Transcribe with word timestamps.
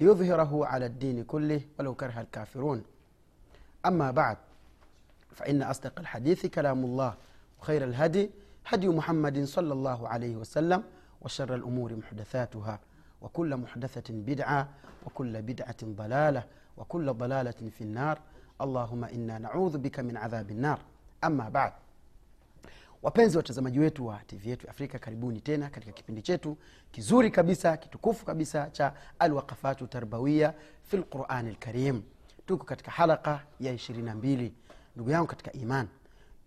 ليظهره 0.00 0.66
على 0.66 0.86
الدين 0.86 1.24
كله 1.24 1.60
ولو 1.78 1.94
كره 1.94 2.20
الكافرون. 2.20 2.82
أما 3.86 4.10
بعد 4.10 4.36
فإن 5.32 5.62
أصدق 5.62 5.98
الحديث 5.98 6.46
كلام 6.46 6.84
الله 6.84 7.14
وخير 7.60 7.84
الهدي 7.84 8.30
هدي 8.66 8.88
محمد 8.88 9.44
صلى 9.44 9.72
الله 9.72 10.08
عليه 10.08 10.36
وسلم 10.36 10.82
وشر 11.20 11.54
الأمور 11.54 11.96
محدثاتها 11.96 12.80
وكل 13.22 13.56
محدثة 13.56 14.14
بدعة 14.14 14.68
وكل 15.06 15.42
بدعة 15.42 15.76
ضلالة 15.84 16.44
وكل 16.76 17.12
ضلالة 17.12 17.70
في 17.70 17.80
النار. 17.80 18.18
اللهم 18.60 19.04
إنا 19.04 19.38
نعوذ 19.38 19.78
بك 19.78 20.00
من 20.00 20.16
عذاب 20.16 20.50
النار. 20.50 20.78
أما 21.24 21.48
بعد 21.48 21.72
wapenzi 23.02 23.36
watazamaji 23.36 23.78
wetu 23.80 24.06
wa 24.06 24.18
tv 24.26 24.48
yetu 24.50 24.70
afrika 24.70 24.98
karibuni 24.98 25.40
tena 25.40 25.70
katika 25.70 25.92
kipindi 25.92 26.22
chetu 26.22 26.56
kizuri 26.90 27.30
kabisa 27.30 27.76
kitukufu 27.76 28.24
kabisa 28.26 28.70
cha 28.70 28.92
alwaqafatu 29.18 29.86
tarbawia 29.86 30.54
fi 30.82 30.96
lqurani 30.96 31.50
lkarim 31.50 32.02
tuko 32.46 32.64
katika 32.64 32.90
halaka 32.90 33.40
ya 33.60 33.74
22 33.74 34.50
ndugu 34.94 35.10
yangu 35.10 35.26
katika 35.26 35.52
iman 35.52 35.88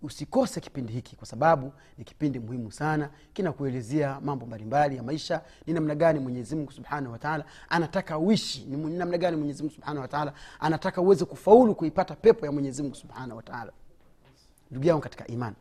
usikose 0.02 0.59
kipindi 0.61 0.93
hiki 0.93 1.16
kwa 1.16 1.27
sababu 1.27 1.73
ni 1.97 2.03
kipindi 2.03 2.39
muhimu 2.39 2.71
sana 2.71 3.09
kinakuelezea 3.33 4.19
mambo 4.21 4.45
mbalimbali 4.45 4.95
ya 4.95 5.03
maisha. 5.03 5.41
Ni 5.67 5.73
namna 5.73 5.95
gani 5.95 6.20
mwenyezimngu 6.20 6.71
subhanahu 6.71 7.11
wataala 7.11 7.45
anataka 7.70 8.17
uishi 8.20 8.65
ni 8.65 8.77
namna 8.97 9.17
gani 9.17 9.37
mwenyezimngu 9.37 9.73
subhanahu 9.73 10.02
wataala 10.02 10.33
anataka 10.59 11.02
uweze 11.02 11.26
kufaulu 11.26 11.76
kuipata 11.76 12.15
pepo 12.15 12.45
ya 12.45 12.52
mwenyezimngu 12.52 12.95
subhanahu 12.95 13.37
wataala 13.37 13.71
ndugu 14.71 14.87
yangu 14.87 15.02
katika 15.02 15.27
imani 15.27 15.55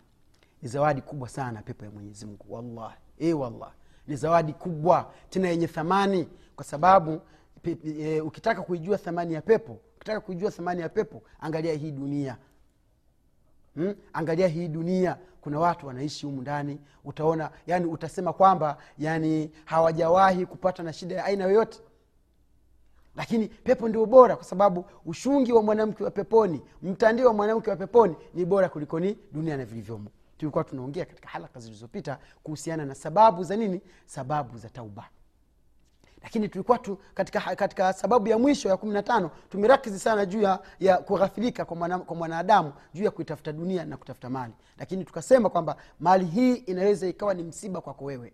ni 0.62 0.68
zawadi 0.68 1.00
kubwa 1.00 1.28
sana 1.28 1.62
pepo 1.62 1.84
ya 1.84 1.90
mwenyezi 1.90 2.26
mungu. 2.26 2.44
Wallahi. 2.48 2.96
E 3.18 3.32
wallah 3.32 3.72
ni 4.06 4.16
zawadi 4.16 4.52
kubwa 4.52 5.12
tena 5.30 5.48
yenye 5.48 5.66
thamani 5.66 6.28
kwa 6.56 6.64
sababu 6.64 7.20
pe, 7.62 7.78
e, 7.84 8.20
ukitaka 8.20 8.62
kuijua 8.62 8.98
thamani 8.98 9.34
ya 9.34 9.42
pepo 9.42 9.78
ukitaka 9.96 10.20
kuijua 10.20 10.50
thamani 10.50 10.80
ya 10.80 10.88
pepo 10.88 11.22
angalia 11.40 11.72
hii 11.74 11.90
dunia. 11.90 12.36
Hmm? 13.74 13.94
angalia 14.12 14.48
hii 14.48 14.68
dunia. 14.68 15.18
Kuna 15.40 15.58
watu 15.60 15.86
wanaishi 15.86 16.26
humu 16.26 16.40
ndani 16.42 16.80
utaona 17.04 17.50
yani 17.66 17.86
utasema 17.86 18.32
kwamba 18.32 18.76
yani 18.98 19.50
hawajawahi 19.64 20.46
kupata 20.46 20.82
na 20.82 20.92
shida 20.92 21.14
ya 21.14 21.24
aina 21.24 21.44
yoyote. 21.44 21.80
Lakini 23.16 23.48
pepo 23.48 23.88
ndio 23.88 24.06
bora 24.06 24.36
kwa 24.36 24.44
sababu 24.44 24.84
ushungi 25.06 25.52
wa 25.52 25.62
mwanamke 25.62 26.04
wa 26.04 26.10
peponi 26.10 26.62
mtandio 26.82 27.26
wa 27.26 27.34
mwanamke 27.34 27.70
wa 27.70 27.76
peponi 27.76 28.16
ni 28.34 28.44
bora 28.44 28.68
kuliko 28.68 29.00
ni 29.00 29.18
dunia 29.32 29.56
na 29.56 29.64
vilivyomo 29.64 30.10
tulikuwa 30.40 30.64
tunaongea 30.64 31.04
katika 31.04 31.28
halaka 31.28 31.60
zilizopita 31.60 32.18
kuhusiana 32.42 32.84
na 32.84 32.94
sababu 32.94 33.44
za 33.44 33.56
nini? 33.56 33.80
Sababu 34.06 34.58
za 34.58 34.70
tauba. 34.70 35.08
Lakini 36.22 36.48
tulikuwa 36.48 36.78
tu 36.78 36.98
katika, 37.14 37.40
katika 37.56 37.92
sababu 37.92 38.28
ya 38.28 38.38
mwisho 38.38 38.68
ya 38.68 38.76
kumi 38.76 38.92
na 38.92 39.02
tano 39.02 39.30
tumerakizi 39.50 39.98
sana 39.98 40.26
juu 40.26 40.40
ya, 40.42 40.60
ya 40.80 40.98
kughafirika 40.98 41.64
kwa, 41.64 41.76
mwana, 41.76 41.98
kwa 41.98 42.16
mwanadamu 42.16 42.72
juu 42.94 43.04
ya 43.04 43.10
kuitafuta 43.10 43.52
dunia 43.52 43.84
na 43.84 43.96
kutafuta 43.96 44.30
mali. 44.30 44.52
Lakini 44.78 45.04
tukasema 45.04 45.50
kwamba 45.50 45.76
mali 46.00 46.24
hii 46.26 46.54
inaweza 46.54 47.06
ikawa 47.08 47.34
ni 47.34 47.42
msiba 47.42 47.80
kwako 47.80 48.04
wewe. 48.04 48.32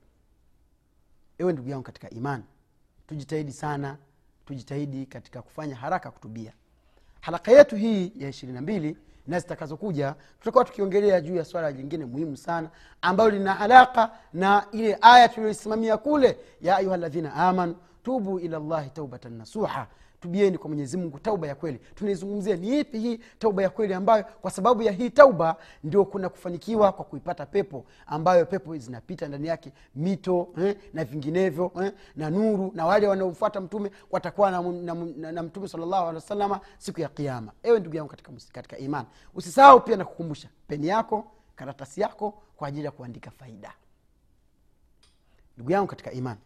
Ewe 1.38 1.52
ndugu 1.52 1.68
yangu 1.68 1.82
katika 1.84 2.10
imani 2.10 2.44
tujitahidi 3.06 3.52
sana 3.52 3.96
tujitahidi 4.46 5.06
katika 5.06 5.42
kufanya 5.42 5.76
haraka 5.76 6.10
kutubia. 6.10 6.52
Halaka 7.20 7.52
yetu 7.52 7.76
hii 7.76 8.12
ya 8.16 8.28
ishirini 8.28 8.54
na 8.54 8.62
mbili 8.62 8.96
na 9.26 9.38
zitakazokuja. 9.40 10.14
Tutakuwa 10.38 10.64
tukiongelea 10.64 11.20
juu 11.20 11.36
ya 11.36 11.44
swala 11.44 11.72
jingine 11.72 12.04
muhimu 12.04 12.36
sana 12.36 12.68
ambayo 13.02 13.30
lina 13.30 13.60
alaka 13.60 14.10
na 14.32 14.64
ile 14.72 14.98
aya 15.00 15.28
tuliyoisimamia 15.28 15.96
kule 15.96 16.38
ya 16.60 16.76
ayuha 16.76 16.96
ladhina 16.96 17.34
amanu 17.34 17.76
tubu 18.02 18.38
ila 18.38 18.58
llahi 18.58 18.90
taubatan 18.90 19.32
nasuha 19.32 19.86
tubieni 20.20 20.58
kwa 20.58 20.68
mwenyezi 20.68 20.96
mungu 20.96 21.18
tauba 21.18 21.46
ya 21.46 21.54
kweli. 21.54 21.78
Tunaizungumzia 21.94 22.56
ni 22.56 22.80
ipi 22.80 22.98
hii 22.98 23.20
tauba 23.38 23.62
ya 23.62 23.70
kweli 23.70 23.94
ambayo 23.94 24.24
kwa 24.24 24.50
sababu 24.50 24.82
ya 24.82 24.92
hii 24.92 25.10
tauba 25.10 25.56
ndio 25.84 26.04
kuna 26.04 26.28
kufanikiwa 26.28 26.92
kwa 26.92 27.04
kuipata 27.04 27.46
pepo 27.46 27.84
ambayo 28.06 28.46
pepo 28.46 28.76
zinapita 28.78 29.28
ndani 29.28 29.48
yake 29.48 29.72
mito 29.94 30.48
eh, 30.58 30.76
na 30.92 31.04
vinginevyo 31.04 31.72
eh, 31.82 31.92
na 32.16 32.30
nuru 32.30 32.72
na 32.74 32.86
wale 32.86 33.08
wanaofuata 33.08 33.60
mtume 33.60 33.90
watakuwa 34.10 34.50
na, 34.50 34.62
na, 34.62 34.94
na, 34.94 35.32
na 35.32 35.42
mtume 35.42 35.68
salllahu 35.68 36.08
alehi 36.08 36.60
siku 36.78 37.00
ya 37.00 37.08
kiama 37.08 37.52
ewe 37.62 37.80
ndugu 37.80 37.96
yangu 37.96 38.10
katika, 38.10 38.32
katika 38.52 38.78
imani 38.78 39.06
usisahau 39.34 39.80
pia 39.80 39.96
na 39.96 40.04
kukumbusha 40.04 40.48
peni 40.68 40.86
yako 40.86 41.24
karatasi 41.56 42.00
yako 42.00 42.42
kwa 42.56 42.68
ajili 42.68 42.84
ya 42.84 42.90
kuandika 42.90 43.30
faida. 43.30 43.72
Ndugu 45.56 45.72
yangu 45.72 45.86
katika 45.86 46.12
imani 46.12 46.40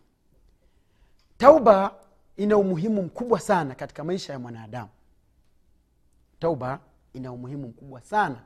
tauba 1.39 1.95
ina 2.41 2.57
umuhimu 2.57 3.03
mkubwa 3.03 3.41
sana 3.41 3.75
katika 3.75 4.05
maisha 4.05 4.33
ya 4.33 4.39
mwanadamu. 4.39 4.89
Tauba 6.39 6.79
ina 7.13 7.33
umuhimu 7.33 7.69
mkubwa 7.69 8.01
sana. 8.01 8.37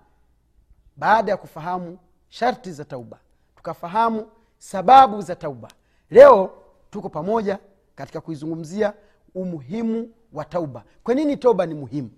Baada 0.96 1.30
ya 1.32 1.36
kufahamu 1.36 1.98
sharti 2.28 2.72
za 2.72 2.84
tauba 2.84 3.18
tukafahamu 3.56 4.28
sababu 4.58 5.20
za 5.22 5.36
tauba 5.36 5.68
leo 6.10 6.62
tuko 6.90 7.08
pamoja 7.08 7.58
katika 7.94 8.20
kuizungumzia 8.20 8.94
umuhimu 9.34 10.10
wa 10.32 10.44
tauba. 10.44 10.84
Kwa 11.04 11.14
nini 11.14 11.36
tauba 11.36 11.66
ni 11.66 11.74
muhimu? 11.74 12.10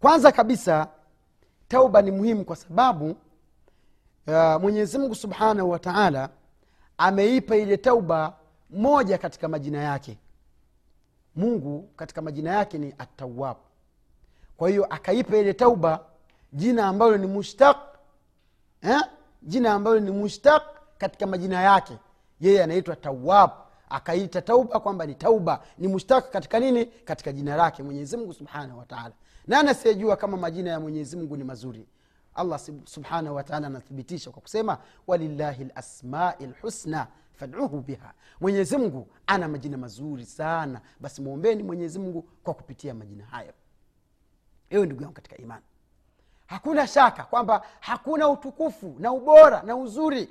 Kwanza 0.00 0.32
kabisa 0.32 0.88
tauba 1.68 2.02
ni 2.02 2.10
muhimu 2.10 2.44
kwa 2.44 2.56
sababu 2.56 3.10
uh, 4.26 4.60
mwenyezimngu 4.60 5.14
subhanahu 5.14 5.70
wa 5.70 5.78
taala 5.78 6.28
ameipa 6.98 7.56
ile 7.56 7.76
tauba 7.76 8.36
moja 8.70 9.18
katika 9.18 9.48
majina 9.48 9.78
yake. 9.82 10.18
Mungu 11.36 11.90
katika 11.96 12.22
majina 12.22 12.50
yake 12.50 12.78
ni 12.78 12.94
atawab 12.98 13.56
kwa 14.56 14.68
hiyo 14.68 14.84
akaipa 14.84 15.36
ile 15.36 15.54
tauba 15.54 16.00
jina 16.52 16.86
ambalo 16.86 17.16
ni 17.16 17.26
mushtaq 17.26 17.76
eh? 18.82 19.00
jina 19.42 19.72
ambalo 19.72 20.00
ni 20.00 20.10
mushtaq 20.10 20.62
katika 20.98 21.26
majina 21.26 21.62
yake. 21.62 21.98
Yeye 22.40 22.62
anaitwa 22.62 22.96
tawab 22.96 23.50
akaita 23.90 24.42
tauba 24.42 24.80
kwamba 24.80 25.06
ni 25.06 25.14
tauba. 25.14 25.62
Ni 25.78 25.88
mushtaq 25.88 26.30
katika 26.30 26.60
nini? 26.60 26.86
Katika 26.86 27.32
jina 27.32 27.56
lake 27.56 27.82
mwenyezimngu 27.82 28.32
subhanahu 28.34 28.78
wataala 28.78 29.12
nani 29.46 29.68
asiyejua 29.68 30.16
kama 30.16 30.36
majina 30.36 30.70
ya 30.70 30.80
mwenyezimngu 30.80 31.36
ni 31.36 31.44
mazuri? 31.44 31.86
Allah 32.34 32.60
subhanahu 32.84 33.36
wataala 33.36 33.66
anathibitisha 33.66 34.30
kwa 34.30 34.42
kusema 34.42 34.78
walillahi 35.06 35.64
lasmai 35.64 36.46
lhusna 36.46 37.06
faduhu 37.38 37.80
biha. 37.80 38.12
Mwenyezimngu 38.40 39.08
ana 39.26 39.48
majina 39.48 39.76
mazuri 39.76 40.26
sana. 40.26 40.80
Basi 41.00 41.22
mwombeni 41.22 41.62
mwenyezimngu 41.62 42.22
kwa 42.22 42.54
kupitia 42.54 42.94
majina 42.94 43.24
hayo. 43.26 43.52
Ewe 44.70 44.86
ndugu 44.86 45.02
yangu 45.02 45.14
katika 45.14 45.36
imani 45.36 45.64
hakuna 46.48 46.86
shaka 46.86 47.22
kwamba 47.24 47.62
hakuna 47.80 48.28
utukufu 48.28 48.96
na 48.98 49.12
ubora 49.12 49.62
na 49.62 49.76
uzuri 49.76 50.28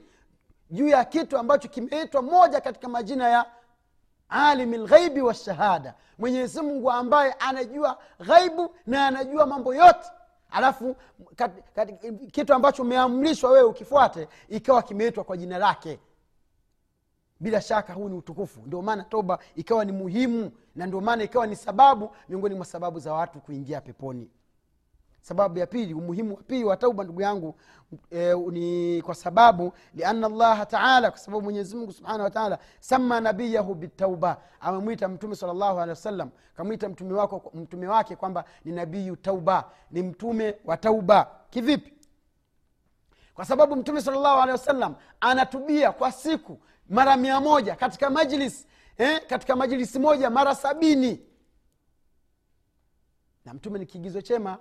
juu 0.72 0.88
ya 0.88 1.06
kitu 1.06 1.38
ambacho 1.38 1.68
kimeitwa 1.68 2.22
moja 2.22 2.62
katika 2.62 2.90
majina 2.90 3.30
ya 3.30 3.46
alimi 4.30 4.78
lghaibi 4.78 5.22
washahada 5.22 5.94
mwenyezi 6.18 6.62
mungu 6.62 6.92
ambaye 6.92 7.34
anajua 7.34 7.98
ghaibu 8.28 8.76
na 8.86 9.08
anajua 9.08 9.46
mambo 9.46 9.76
yote. 9.76 10.10
Alafu 10.52 10.96
kat, 11.36 11.52
kat, 11.76 11.90
kitu 12.32 12.54
ambacho 12.54 12.82
umeamrishwa 12.82 13.52
wewe 13.52 13.64
ukifuate 13.68 14.28
ikawa 14.50 14.82
kimeitwa 14.84 15.24
kwa 15.24 15.38
jina 15.38 15.58
lake 15.58 16.00
bila 17.40 17.62
shaka 17.62 17.94
huu 17.94 18.10
ni 18.10 18.16
utukufu. 18.16 18.62
Ndio 18.66 18.82
maana 18.82 19.04
toba 19.04 19.40
ikawa 19.56 19.86
ni 19.86 19.92
muhimu 19.92 20.52
na 20.76 20.86
ndio 20.86 21.02
maana 21.02 21.24
ikawa 21.24 21.48
ni 21.48 21.56
sababu 21.56 22.10
miongoni 22.30 22.56
mwa 22.56 22.66
sababu 22.66 23.00
za 23.00 23.14
watu 23.14 23.40
kuingia 23.40 23.82
peponi. 23.82 24.30
Sababu 25.22 25.60
ya 25.60 25.68
pili 25.68 25.94
umuhimu 25.94 26.36
wa 26.36 26.44
pili 26.44 26.64
wa 26.64 26.78
tauba 26.78 27.04
ndugu 27.04 27.22
yangu 27.22 27.56
e, 28.12 28.34
ni 28.52 29.02
kwa 29.02 29.16
sababu 29.16 29.74
liana 29.94 30.30
llaha 30.30 30.66
taala 30.66 31.12
kwa 31.12 31.20
sababu 31.20 31.44
mwenyezimungu 31.44 31.92
subhanahu 31.92 32.24
wataala 32.24 32.60
sama 32.80 33.22
nabiyahu 33.22 33.76
bitauba. 33.76 34.38
Amemwita 34.60 35.08
mtume 35.08 35.36
salllahu 35.36 35.78
alehi 35.80 35.90
wasallam 35.90 36.30
kamwita 36.58 36.90
mtume, 36.90 37.14
wako, 37.14 37.52
mtume 37.54 37.88
wake 37.88 38.16
kwamba 38.16 38.44
ni 38.66 38.72
nabiyu 38.72 39.16
tauba 39.16 39.64
ni 39.92 40.04
mtume 40.04 40.56
wa 40.66 40.78
tauba. 40.78 41.32
Kivipi? 41.50 41.94
Kwa 43.34 43.46
sababu 43.46 43.76
mtume 43.76 44.02
salllahu 44.02 44.42
alehi 44.42 44.52
wasallam 44.52 44.96
anatubia 45.20 45.92
kwa 45.92 46.12
siku 46.12 46.58
mara 46.90 47.18
mia 47.18 47.42
moja 47.42 47.76
katika 47.76 48.10
majlis 48.10 48.68
eh, 48.98 49.22
katika 49.28 49.56
majlisi 49.56 50.00
moja 50.00 50.30
mara 50.30 50.56
sabini. 50.56 51.22
Na 53.46 53.54
mtume 53.54 53.80
ni 53.80 53.86
kiigizo 53.86 54.22
chema. 54.22 54.58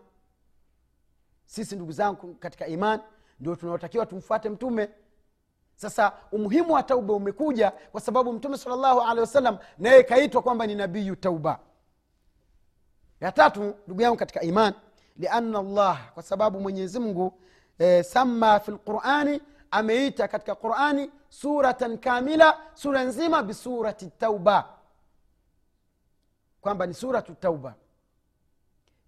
Sisi 1.47 1.77
ndugu 1.77 1.93
zangu 1.93 2.35
katika 2.35 2.67
iman 2.67 3.01
ndio 3.41 3.57
tunaotakiwa 3.57 4.07
tumfuate 4.07 4.49
mtume. 4.49 4.89
Sasa 5.75 6.13
umuhimu 6.33 6.73
wa 6.73 6.83
tauba 6.83 7.15
umekuja 7.15 7.71
kwa 7.71 8.01
sababu 8.01 8.33
mtume 8.33 8.59
salllahu 8.59 9.01
alehi 9.01 9.21
wasallam 9.21 9.59
naye 9.79 10.03
kaitwa 10.03 10.43
kwamba 10.43 10.67
ni 10.67 10.75
nabiyu 10.75 11.17
tauba. 11.17 11.61
Ya 13.21 13.33
tatu 13.33 13.75
ndugu 13.87 14.03
yangu 14.03 14.17
katika 14.17 14.43
iman 14.43 14.75
liana 15.17 15.63
llah 15.63 16.13
kwa 16.13 16.23
sababu 16.23 16.61
mwenyezi 16.61 16.99
mungu 16.99 17.41
e, 17.79 18.03
sama 18.03 18.61
fi 18.61 18.71
lqurani 18.71 19.41
ameita 19.77 20.29
katika 20.29 20.55
qurani 20.55 21.11
suratan 21.29 21.99
kamila 21.99 22.59
sura 22.75 23.03
nzima 23.05 23.43
bisurati 23.43 24.07
tauba. 24.07 24.69
Kwamba 26.61 26.87
ni 26.87 26.95
suratu 26.95 27.35
tauba. 27.35 27.75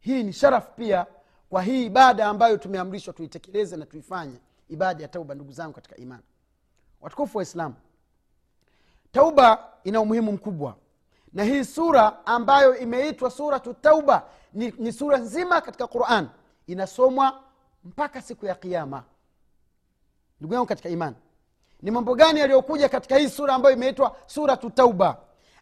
Hii 0.01 0.23
ni 0.23 0.33
sharafu 0.33 0.73
pia. 0.73 1.07
Kwa 1.51 1.63
hii 1.63 1.87
ibada 1.87 2.27
ambayo 2.27 2.57
tumeamrishwa 2.57 3.15
tuitekeleze 3.15 3.77
na 3.77 3.87
tuifanye 3.87 4.39
ibada 4.69 5.03
ya 5.03 5.09
tauba 5.09 5.35
ndugu 5.35 5.53
zangu 5.53 5.73
katika 5.73 5.97
imani. 5.97 6.23
Watukufu 7.01 7.39
wa 7.39 7.43
islamu 7.43 7.75
tauba 9.13 9.73
ina 9.85 10.01
umuhimu 10.01 10.33
mkubwa. 10.33 10.77
Na 11.33 11.45
hii 11.45 11.65
sura 11.65 12.27
ambayo 12.27 12.77
imeitwa 12.79 13.31
suratu 13.31 13.75
tauba 13.75 14.27
ni, 14.53 14.71
ni 14.79 14.93
sura 14.93 15.19
nzima 15.19 15.61
katika 15.61 15.87
quran. 15.87 16.29
Inasomwa 16.67 17.41
mpaka 17.85 18.23
siku 18.23 18.47
ya 18.47 18.55
kiama 18.55 19.05
ndugu 20.41 20.55
yangu 20.55 20.67
katika 20.67 20.89
imani 20.89 21.17
ni 21.83 21.91
mambo 21.91 22.15
gani 22.15 22.41
yaliyokuja 22.41 22.89
katika 22.89 23.17
hii 23.17 23.29
sura 23.29 23.55
ambayo 23.55 23.77
imeitwa 23.77 24.17
suratu 24.27 24.71
tauba? 24.71 25.17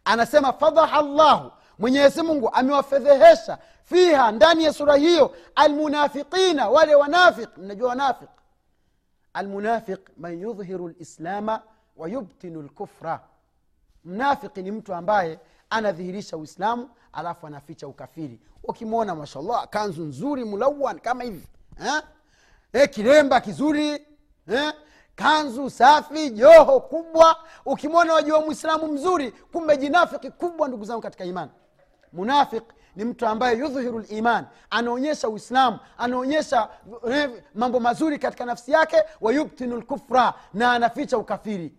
Anasema 0.05 0.53
fadhaha 0.53 1.01
llahu 1.01 1.51
mwenyezi 1.79 2.21
mungu 2.21 2.49
amewafedhehesha 2.53 3.57
fiha 3.83 4.31
ndani 4.31 4.63
ya 4.63 4.73
sura 4.73 4.95
hiyo 4.95 5.35
almunafiqina 5.55 6.69
wale 6.69 6.95
wanafiq. 6.95 7.57
Mnajua 7.57 7.89
wanafiq? 7.89 8.29
Almunafiq 9.33 9.99
man 10.17 10.41
yudhhiru 10.41 10.87
lislama 10.87 11.61
wayubtinu 11.97 12.61
lkufra 12.61 13.19
mnafiki 14.05 14.61
ni 14.63 14.71
mtu 14.71 14.93
ambaye 14.93 15.39
anadhihirisha 15.69 16.37
uislamu 16.37 16.89
alafu 17.13 17.47
anaficha 17.47 17.87
ukafiri. 17.87 18.39
Ukimwona 18.63 19.15
mashallah 19.15 19.67
kanzu 19.69 20.03
nzuri 20.03 20.43
mulawan 20.45 20.99
kama 20.99 21.23
hivi 21.23 21.47
eh? 21.85 22.01
Eh, 22.73 22.89
kiremba 22.89 23.41
kizuri 23.41 24.07
eh? 24.47 24.73
kanzu 25.15 25.69
safi 25.69 26.29
joho 26.29 26.79
kubwa. 26.79 27.37
Ukimwona 27.65 28.13
wajua 28.13 28.41
mwislamu 28.41 28.87
mzuri 28.87 29.31
kumbe 29.31 29.77
jinafiki 29.77 30.31
kubwa 30.31 30.67
ndugu 30.67 30.85
zangu 30.85 31.01
katika 31.01 31.25
imani. 31.25 31.51
Munafiq 32.13 32.63
ni 32.95 33.05
mtu 33.05 33.27
ambaye 33.27 33.57
yudhhiru 33.57 33.99
liman. 33.99 34.45
Anaonyesha 34.69 35.29
uislamu 35.29 35.79
anaonyesha 35.97 36.69
eh, 37.11 37.43
mambo 37.55 37.79
mazuri 37.79 38.19
katika 38.19 38.45
nafsi 38.45 38.71
yake 38.71 39.03
wayubtinu 39.21 39.77
lkufra 39.77 40.33
na 40.53 40.71
anaficha 40.71 41.17
ukafiri. 41.17 41.73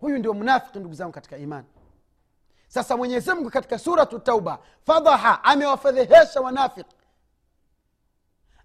Huyu 0.00 0.18
ndio 0.18 0.34
mnafiki 0.34 0.78
ndugu 0.78 0.94
zangu 0.94 1.12
katika 1.12 1.36
imani. 1.36 1.66
Sasa 2.68 2.96
mwenyezimngu 2.96 3.50
katika 3.50 3.78
suratu 3.78 4.18
tauba 4.18 4.58
fadhaha 4.86 5.44
amewafedhehesha 5.44 6.40
wanafiki 6.40 6.96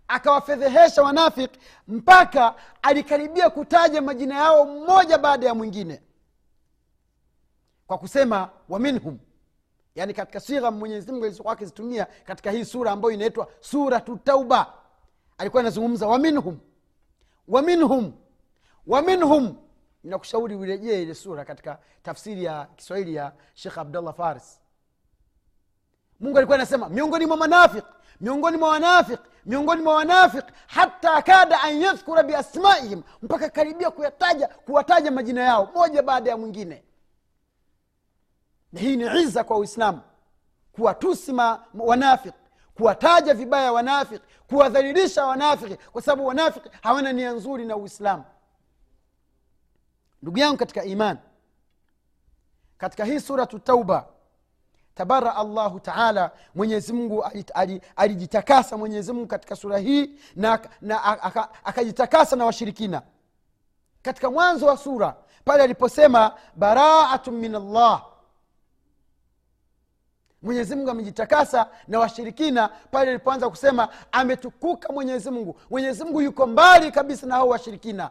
akawafedhehesha 0.10 1.02
wanafiki 1.04 1.60
mpaka 1.88 2.56
alikaribia 2.82 3.50
kutaja 3.50 4.02
majina 4.02 4.36
yao 4.36 4.66
mmoja 4.66 5.18
baada 5.18 5.48
ya 5.48 5.56
mwingine. 5.56 6.02
Kwa 7.88 7.98
kusema 7.98 8.50
waminhum 8.70 9.20
yaani 9.96 10.14
katika 10.14 10.40
sigha 10.40 10.72
mwenyezimungu 10.72 11.26
alizokuwa 11.26 11.54
akizitumia 11.54 12.08
katika 12.26 12.52
hii 12.52 12.66
sura 12.66 12.92
ambayo 12.92 13.14
inaitwa 13.14 13.48
suratu 13.60 14.18
tauba. 14.18 14.74
Alikuwa 15.38 15.62
anazungumza 15.62 16.08
waminhum 16.08 16.60
waminhum 17.48 17.94
wa 17.98 18.02
minhum 18.02 18.14
wa 18.88 19.02
minhum. 19.02 19.56
Nakushauri 20.04 20.56
urejee 20.56 21.02
ile 21.02 21.16
sura 21.16 21.46
katika 21.46 21.80
tafsiri 22.04 22.44
ya 22.44 22.66
kiswahili 22.76 23.16
ya 23.16 23.32
shekh 23.54 23.78
abdullah 23.78 24.14
faris. 24.16 24.60
Mungu 26.20 26.38
alikuwa 26.38 26.56
anasema 26.58 26.90
miongoni 26.90 27.26
mwa 27.26 27.38
manafik 27.38 27.84
miongoni 28.22 28.58
mwa 28.58 28.70
wanafik 28.70 29.20
miongoni 29.46 29.82
mwa 29.82 29.96
wanafik 29.96 30.46
hata 30.68 31.22
kada 31.22 31.62
an 31.62 31.82
yadhkura 31.82 32.24
biasmaihim 32.24 33.04
mpaka 33.22 33.50
karibia 33.50 33.92
kuyataja 33.92 34.48
kuwataja 34.48 35.12
majina 35.12 35.42
yao 35.44 35.72
moja 35.76 36.02
baada 36.02 36.30
ya 36.30 36.38
mwingine. 36.38 36.84
Na 38.74 38.80
hii 38.80 38.98
ni 38.98 39.22
iza 39.22 39.44
kwa 39.44 39.58
uislamu 39.58 40.02
kuwatusi 40.72 41.34
wanafik 41.78 42.34
kuwataja 42.76 43.34
vibaya 43.34 43.72
wanafik 43.74 44.22
kuwadhalilisha 44.48 45.26
wanafiki 45.26 45.76
kwa 45.92 46.02
sababu 46.02 46.28
wanafiki 46.28 46.70
hawana 46.82 47.14
nia 47.14 47.32
nzuri 47.32 47.66
na 47.66 47.76
uislamu. 47.78 48.24
Ndugu 50.22 50.40
yangu 50.40 50.58
katika 50.58 50.84
iman 50.84 51.18
katika 52.78 53.06
hii 53.06 53.20
suratu 53.20 53.60
tauba 53.60 54.08
tabaraa 55.00 55.36
allahu 55.36 55.80
taala 55.80 56.32
mwenyezimngu 56.56 57.26
alijitakasa 57.96 58.78
mwenyezimngu 58.78 59.28
katika 59.28 59.56
sura 59.56 59.78
hii 59.78 60.10
na, 60.36 60.60
na 60.82 61.04
akajitakasa 61.64 62.36
na 62.36 62.46
washirikina. 62.46 63.02
Katika 64.02 64.32
mwanzo 64.32 64.66
wa 64.66 64.78
sura 64.78 65.16
pale 65.46 65.64
aliposema 65.64 66.32
baraatu 66.56 67.32
min 67.32 67.56
allah 67.56 68.06
mwenyezimngu 70.42 70.90
amejitakasa 70.90 71.68
na 71.88 72.00
washirikina 72.00 72.68
pale 72.68 73.10
alipoanza 73.10 73.50
kusema 73.50 73.88
ametukuka 74.12 74.94
mwenyezimungu 74.94 75.60
mwenyezimngu 75.70 76.22
yuko 76.22 76.48
mbali 76.48 76.92
kabisa 76.92 77.28
na 77.28 77.36
hao 77.36 77.48
washirikina 77.48 78.10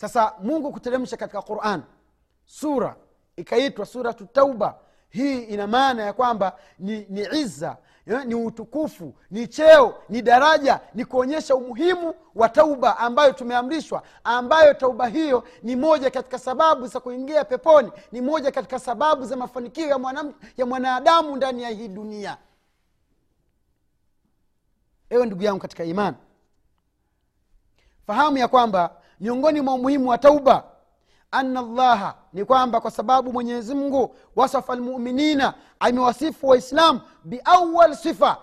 sasa 0.00 0.34
mungu 0.42 0.72
kuteremsha 0.72 1.16
katika 1.16 1.42
quran 1.42 1.82
sura 2.46 2.96
ikaitwa 3.36 3.86
suratu 3.86 4.26
tauba. 4.26 4.78
Hii 5.10 5.42
ina 5.42 5.66
maana 5.66 6.02
ya 6.02 6.12
kwamba 6.12 6.58
ni, 6.78 7.06
ni 7.08 7.20
iza 7.40 7.76
ni 8.24 8.34
utukufu 8.34 9.14
ni 9.30 9.46
cheo 9.48 10.02
ni 10.08 10.22
daraja 10.22 10.80
ni 10.94 11.04
kuonyesha 11.04 11.54
umuhimu 11.56 12.14
wa 12.34 12.48
tauba 12.48 12.98
ambayo 12.98 13.32
tumeamrishwa 13.32 14.02
ambayo 14.24 14.74
tauba 14.74 15.06
hiyo 15.06 15.44
ni 15.62 15.76
moja 15.76 16.10
katika 16.10 16.38
sababu 16.38 16.86
za 16.86 17.00
kuingia 17.00 17.44
peponi 17.44 17.92
ni 18.12 18.20
moja 18.20 18.50
katika 18.50 18.78
sababu 18.78 19.24
za 19.24 19.36
mafanikio 19.36 19.86
ya, 19.88 19.98
mwana, 19.98 20.32
ya 20.56 20.66
mwanadamu 20.66 21.36
ndani 21.36 21.62
ya 21.62 21.68
hii 21.70 21.88
dunia. 21.88 22.36
Ewe 25.10 25.26
ndugu 25.26 25.42
yangu 25.42 25.60
katika 25.60 25.84
imani 25.84 26.16
fahamu 28.06 28.38
ya 28.38 28.48
kwamba 28.48 28.99
miongoni 29.20 29.60
mwa 29.60 29.74
umuhimu 29.74 30.08
wa 30.08 30.18
tauba. 30.18 30.64
Ana 31.30 31.62
llaha 31.62 32.14
ni 32.32 32.44
kwamba 32.44 32.80
kwa 32.80 32.90
sababu 32.90 33.32
mwenyezi 33.32 33.74
mungu 33.74 34.14
wasafa 34.36 34.74
lmuminina 34.76 35.54
amewasifu 35.80 36.48
waislam 36.48 37.00
biawal 37.24 37.96
sifa. 37.96 38.36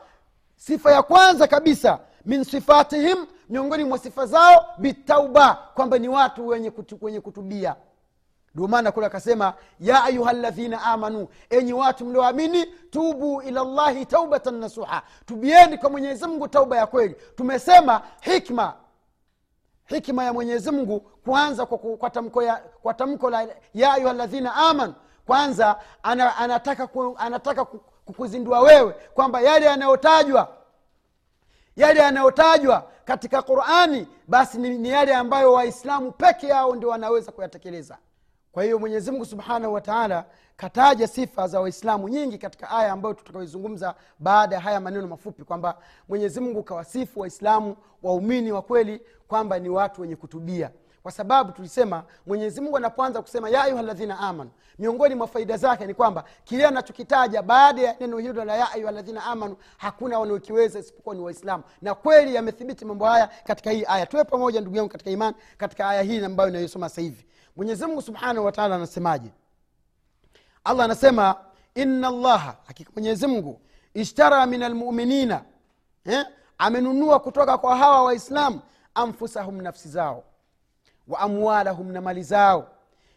Sifa 0.55 0.91
ya 0.91 1.01
kwanza 1.03 1.47
kabisa 1.47 1.99
min 2.25 2.43
sifatihim 2.43 3.17
miongoni 3.49 3.83
mwa 3.83 3.97
sifa 3.97 4.25
zao 4.25 4.65
bitauba 4.77 5.53
kwamba 5.73 5.97
ni 5.99 6.07
watu 6.07 6.47
wenye, 6.47 6.71
kutu, 6.71 6.97
wenye 7.01 7.21
kutubia. 7.21 7.75
Ndio 8.55 8.67
maana 8.67 8.91
kule 8.91 9.05
akasema 9.05 9.53
ya 9.79 10.03
ayuha 10.03 10.33
ladhina 10.33 10.81
amanu 10.83 11.27
enyi 11.49 11.73
watu 11.73 12.05
mlioamini 12.05 12.65
tubu 12.89 13.41
ila 13.41 13.63
llahi 13.63 14.05
taubatan 14.05 14.55
nasuha. 14.59 15.01
Tubieni 15.25 15.77
kwa 15.77 15.89
mwenyezi 15.89 16.27
mungu 16.27 16.47
tauba 16.47 16.77
ya 16.77 16.87
kweli. 16.87 17.15
Tumesema 17.35 18.01
hikma 18.21 18.73
hikma 19.87 20.23
ya 20.23 20.33
mwenyezi 20.33 20.71
mungu 20.71 20.99
kwanza 20.99 21.65
kwa, 21.65 21.77
kwa 21.77 22.09
tamko 22.09 22.43
kwa 22.81 22.93
tamko 22.93 23.29
la 23.29 23.47
ya 23.73 23.93
ayuha 23.93 24.13
ladhina 24.13 24.55
amanu 24.55 24.93
kwanza 25.25 25.79
ana, 26.03 26.37
anataka, 26.37 26.87
ku, 26.87 27.15
anataka 27.19 27.65
kukuzindua 28.05 28.59
wewe 28.59 28.91
kwamba 28.91 29.41
yale 29.41 29.65
yanayotajwa 29.65 30.47
yale 31.75 31.99
yanayotajwa 31.99 32.91
katika 33.05 33.41
qurani 33.41 34.07
basi 34.27 34.57
ni, 34.57 34.77
ni 34.77 34.89
yale 34.89 35.15
ambayo 35.15 35.53
waislamu 35.53 36.11
peke 36.11 36.47
yao 36.47 36.75
ndio 36.75 36.89
wanaweza 36.89 37.31
kuyatekeleza 37.31 37.97
kwa 38.57 38.63
hiyo 38.63 38.79
mwenyezi 38.79 39.11
mungu 39.11 39.25
subhanahu 39.25 39.73
wa 39.73 39.81
taala 39.81 40.25
kataja 40.55 41.07
sifa 41.07 41.47
za 41.47 41.59
waislamu 41.61 42.09
nyingi 42.09 42.37
katika 42.37 42.69
aya 42.69 42.91
ambayo 42.91 43.13
tutakaoizungumza 43.13 43.95
baada 44.19 44.55
ya 44.55 44.61
haya 44.61 44.79
maneno 44.79 45.07
mafupi 45.07 45.43
kwamba 45.43 45.77
mwenyezi 46.09 46.39
mungu 46.39 46.63
kawasifu 46.63 47.19
waislamu 47.19 47.75
waumini 48.03 48.51
wa 48.51 48.61
kweli 48.61 49.01
kwamba 49.27 49.59
ni 49.59 49.69
watu 49.69 50.01
wenye 50.01 50.15
kutubia 50.15 50.71
kwa 51.07 51.11
sababu 51.11 51.51
tulisema 51.51 52.03
mwenyezi 52.25 52.61
mungu 52.61 52.77
anapoanza 52.77 53.21
kusema 53.21 53.49
ya 53.49 53.63
ayuhaladhina 53.63 54.19
amanu 54.19 54.49
miongoni 54.79 55.15
mwa 55.15 55.27
faida 55.27 55.57
zake 55.57 55.85
ni 55.85 55.93
kwamba 55.93 56.23
kile 56.43 56.65
anachokitaja 56.65 57.41
baada 57.41 57.81
ya 57.81 57.95
neno 57.99 58.17
hilo 58.17 58.45
la 58.45 58.55
ya 58.55 59.23
amanu 59.25 59.57
hakuna 59.77 60.19
wanaokiweza 60.19 60.79
isipokuwa 60.79 61.15
ni 61.15 61.21
waislamu. 61.21 61.63
Na 61.81 61.95
kweli 61.95 62.35
yamethibiti 62.35 62.85
mambo 62.85 63.05
haya 63.05 63.29
katika 63.43 63.71
hii 63.71 63.83
aya. 63.87 64.05
Tuwe 64.05 64.23
pamoja 64.23 64.61
ndugu 64.61 64.77
yangu 64.77 64.89
katika 64.89 65.11
imani 65.11 65.35
katika 65.57 65.89
aya 65.89 66.01
hii 66.01 66.25
ambayo 66.25 66.49
inayosoma 66.49 66.89
sasa 66.89 67.01
hivi. 67.01 67.25
Mwenyezi 67.55 67.85
mungu 67.85 68.01
subhanahu 68.01 68.45
wataala 68.45 68.75
anasemaje? 68.75 69.29
Allah 70.63 70.85
anasema 70.85 71.35
ina 71.75 72.11
llaha 72.11 72.57
hakika 72.65 72.91
mwenyezi 72.93 73.55
ishtara 73.93 74.45
min 74.45 74.63
almuminina 74.63 75.41
eh? 76.05 76.25
amenunua 76.57 77.19
kutoka 77.19 77.57
kwa 77.57 77.75
hawa 77.75 78.03
waislamu 78.03 78.61
anfusahum 78.95 79.61
nafsi 79.61 79.89
zao 79.89 80.23
wa 81.07 81.19
amwalahum 81.19 81.91
na 81.91 82.01
mali 82.01 82.23
zao 82.23 82.69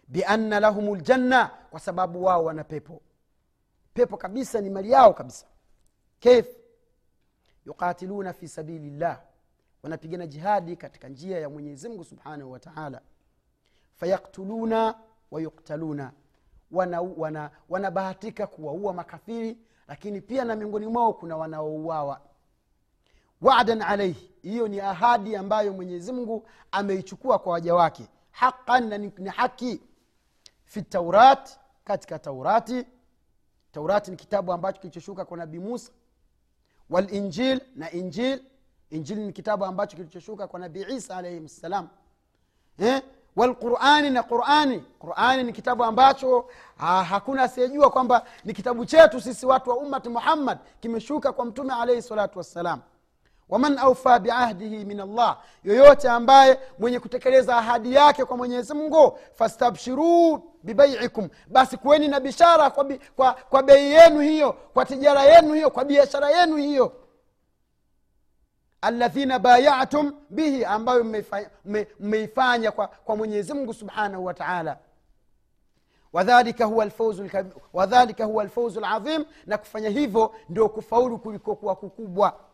bianna 0.08 0.60
lahum 0.60 0.94
ljanna 0.96 1.50
kwa 1.70 1.80
sababu 1.80 2.24
wao 2.24 2.44
wana 2.44 2.64
pepo. 2.64 3.02
Pepo 3.94 4.16
kabisa 4.16 4.60
ni 4.60 4.70
mali 4.70 4.90
yao 4.90 5.12
kabisa. 5.14 5.46
Kef 6.20 6.46
yuqatiluna 7.66 8.32
fi 8.32 8.48
sabilillah. 8.48 9.20
Wanapigana 9.82 10.26
jihadi 10.26 10.76
katika 10.76 11.08
njia 11.08 11.38
ya 11.40 11.48
mwenyezi 11.48 11.88
mungu 11.88 12.04
subhanahu 12.04 12.52
wataala 12.52 13.00
fayaktuluna 13.94 14.94
wayuktaluna 15.30 16.12
wanabahatika 16.70 17.22
wana, 17.22 17.50
wana 17.68 18.56
kuwaua 18.56 18.92
makafiri 18.92 19.58
lakini 19.88 20.20
pia 20.20 20.44
na 20.44 20.56
miongoni 20.56 20.86
mwao 20.86 21.12
kuna 21.12 21.36
wanaouawa. 21.36 22.20
Wadan 23.40 23.82
alaihi 23.82 24.29
hiyo 24.42 24.68
ni 24.68 24.80
ahadi 24.80 25.36
ambayo 25.36 25.72
mwenyezi 25.72 26.12
mungu 26.12 26.48
ameichukua 26.72 27.38
kwa 27.38 27.52
waja 27.52 27.74
wake. 27.74 28.08
Haqan 28.30 28.88
na 28.88 28.98
ni, 28.98 29.28
haki. 29.28 29.80
Fi 30.64 30.82
taurat 30.82 31.50
katika 31.84 32.18
taurati. 32.18 32.86
Taurati 33.72 34.10
ni 34.10 34.16
kitabu 34.16 34.52
ambacho 34.52 34.80
kilichoshuka 34.80 35.24
kwa 35.24 35.36
nabii 35.36 35.58
musa. 35.58 35.92
Walinjil 36.90 37.60
na 37.76 37.90
injil. 37.92 38.42
Injili 38.90 39.26
ni 39.26 39.32
kitabu 39.32 39.64
ambacho 39.64 39.96
kilichoshuka 39.96 40.46
kwa 40.46 40.60
nabii 40.60 40.84
isa 40.88 41.16
alaihim 41.16 41.48
ssalam 41.48 41.88
eh? 42.78 43.02
walqurani 43.36 44.10
na 44.10 44.22
qurani. 44.22 44.80
Qurani 44.98 45.42
ni 45.44 45.52
kitabu 45.52 45.84
ambacho 45.84 46.48
ha, 46.76 47.04
hakuna 47.04 47.42
asiyejua 47.42 47.90
kwamba 47.90 48.24
ni 48.44 48.52
kitabu 48.52 48.86
chetu 48.86 49.20
sisi 49.20 49.46
watu 49.46 49.70
wa 49.70 49.76
ummati 49.76 50.08
muhammad 50.08 50.58
kimeshuka 50.80 51.32
kwa 51.32 51.44
mtume 51.44 51.74
alaihi 51.74 52.02
salatu 52.02 52.38
wassalam 52.38 52.80
waman 53.50 53.78
aufa 53.78 54.18
biahdihi 54.18 54.84
min 54.84 55.00
allah 55.00 55.38
yoyote 55.64 56.08
ambaye 56.08 56.60
mwenye 56.78 57.00
kutekeleza 57.00 57.56
ahadi 57.56 57.94
yake 57.94 58.24
kwa 58.24 58.36
mwenyezi 58.36 58.74
mungu 58.74 59.18
fastabshiruu 59.34 60.42
bibaiikum 60.62 61.28
basi 61.46 61.76
kuweni 61.76 62.08
na 62.08 62.20
bishara 62.20 62.70
kwa, 62.70 62.84
bi, 62.84 63.00
kwa, 63.16 63.32
kwa 63.32 63.62
bei 63.62 63.92
yenu 63.92 64.20
hiyo 64.20 64.52
kwa 64.52 64.84
tijara 64.84 65.22
yenu 65.22 65.54
hiyo 65.54 65.70
kwa 65.70 65.84
biashara 65.84 66.30
yenu 66.30 66.56
hiyo. 66.56 66.92
Aladhina 68.80 69.38
bayatum 69.38 70.12
bihi 70.30 70.64
ambayo 70.64 71.04
mmeifanya 72.00 72.72
kwa, 72.72 72.86
kwa 72.86 73.16
mwenyezi 73.16 73.54
mungu 73.54 73.74
subhanahu 73.74 74.24
wa 74.24 74.34
taala. 74.34 74.78
Wadhalika 76.12 76.64
huwa 76.64 76.84
alfauzu 76.84 77.30
wadhalika 77.72 78.28
ladhim 78.80 79.24
na 79.46 79.58
kufanya 79.58 79.88
hivyo 79.88 80.34
ndio 80.48 80.68
kufaulu 80.68 81.18
kulikokuwa 81.18 81.76
kukubwa 81.76 82.49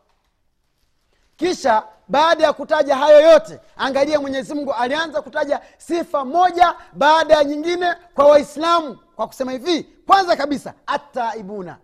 kisha 1.37 1.83
baada 2.07 2.43
ya 2.43 2.53
kutaja 2.53 2.95
hayo 2.95 3.31
yote 3.31 3.59
angalia 3.77 4.19
mwenyezi 4.21 4.53
mungu 4.53 4.73
alianza 4.73 5.21
kutaja 5.21 5.61
sifa 5.77 6.25
moja 6.25 6.75
baada 6.93 7.33
ya 7.33 7.43
nyingine 7.43 7.95
kwa 8.15 8.25
waislamu 8.25 8.97
kwa 9.15 9.27
kusema 9.27 9.51
hivi 9.51 9.83
kwanza 9.83 10.35
kabisa 10.35 10.73
ataibuna 10.87 11.77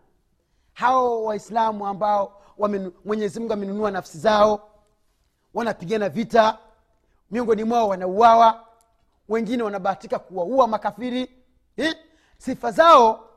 hao 0.73 1.23
waislamu 1.23 1.87
ambao 1.87 2.41
mwenyezi 3.05 3.39
mungu 3.39 3.53
amenunua 3.53 3.91
nafsi 3.91 4.17
zao 4.17 4.69
wanapigana 5.53 6.09
vita 6.09 6.57
miongoni 7.31 7.63
mwao 7.63 7.87
wanauawa 7.87 8.65
wengine 9.29 9.63
wanabahatika 9.63 10.19
kuwaua 10.19 10.67
makafiri 10.67 11.43
eh? 11.77 11.95
sifa 12.37 12.71
zao 12.71 13.29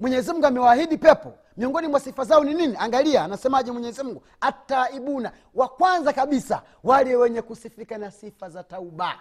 mwenyezi 0.00 0.32
mungu 0.32 0.46
amewaahidi 0.46 0.98
pepo. 0.98 1.32
Miongoni 1.56 1.88
mwa 1.88 2.00
sifa 2.00 2.24
zao 2.24 2.44
ni 2.44 2.54
nini? 2.54 2.76
Angalia 2.78 3.24
anasemaje 3.24 3.72
mwenyezi 3.72 4.02
mungu? 4.02 4.22
Ataibuna. 4.40 5.32
Wa 5.54 5.68
kwanza 5.68 6.12
kabisa 6.12 6.62
wale 6.84 7.16
wenye 7.16 7.42
kusifika 7.42 7.98
na 7.98 8.10
sifa 8.10 8.48
za 8.50 8.64
tauba. 8.64 9.20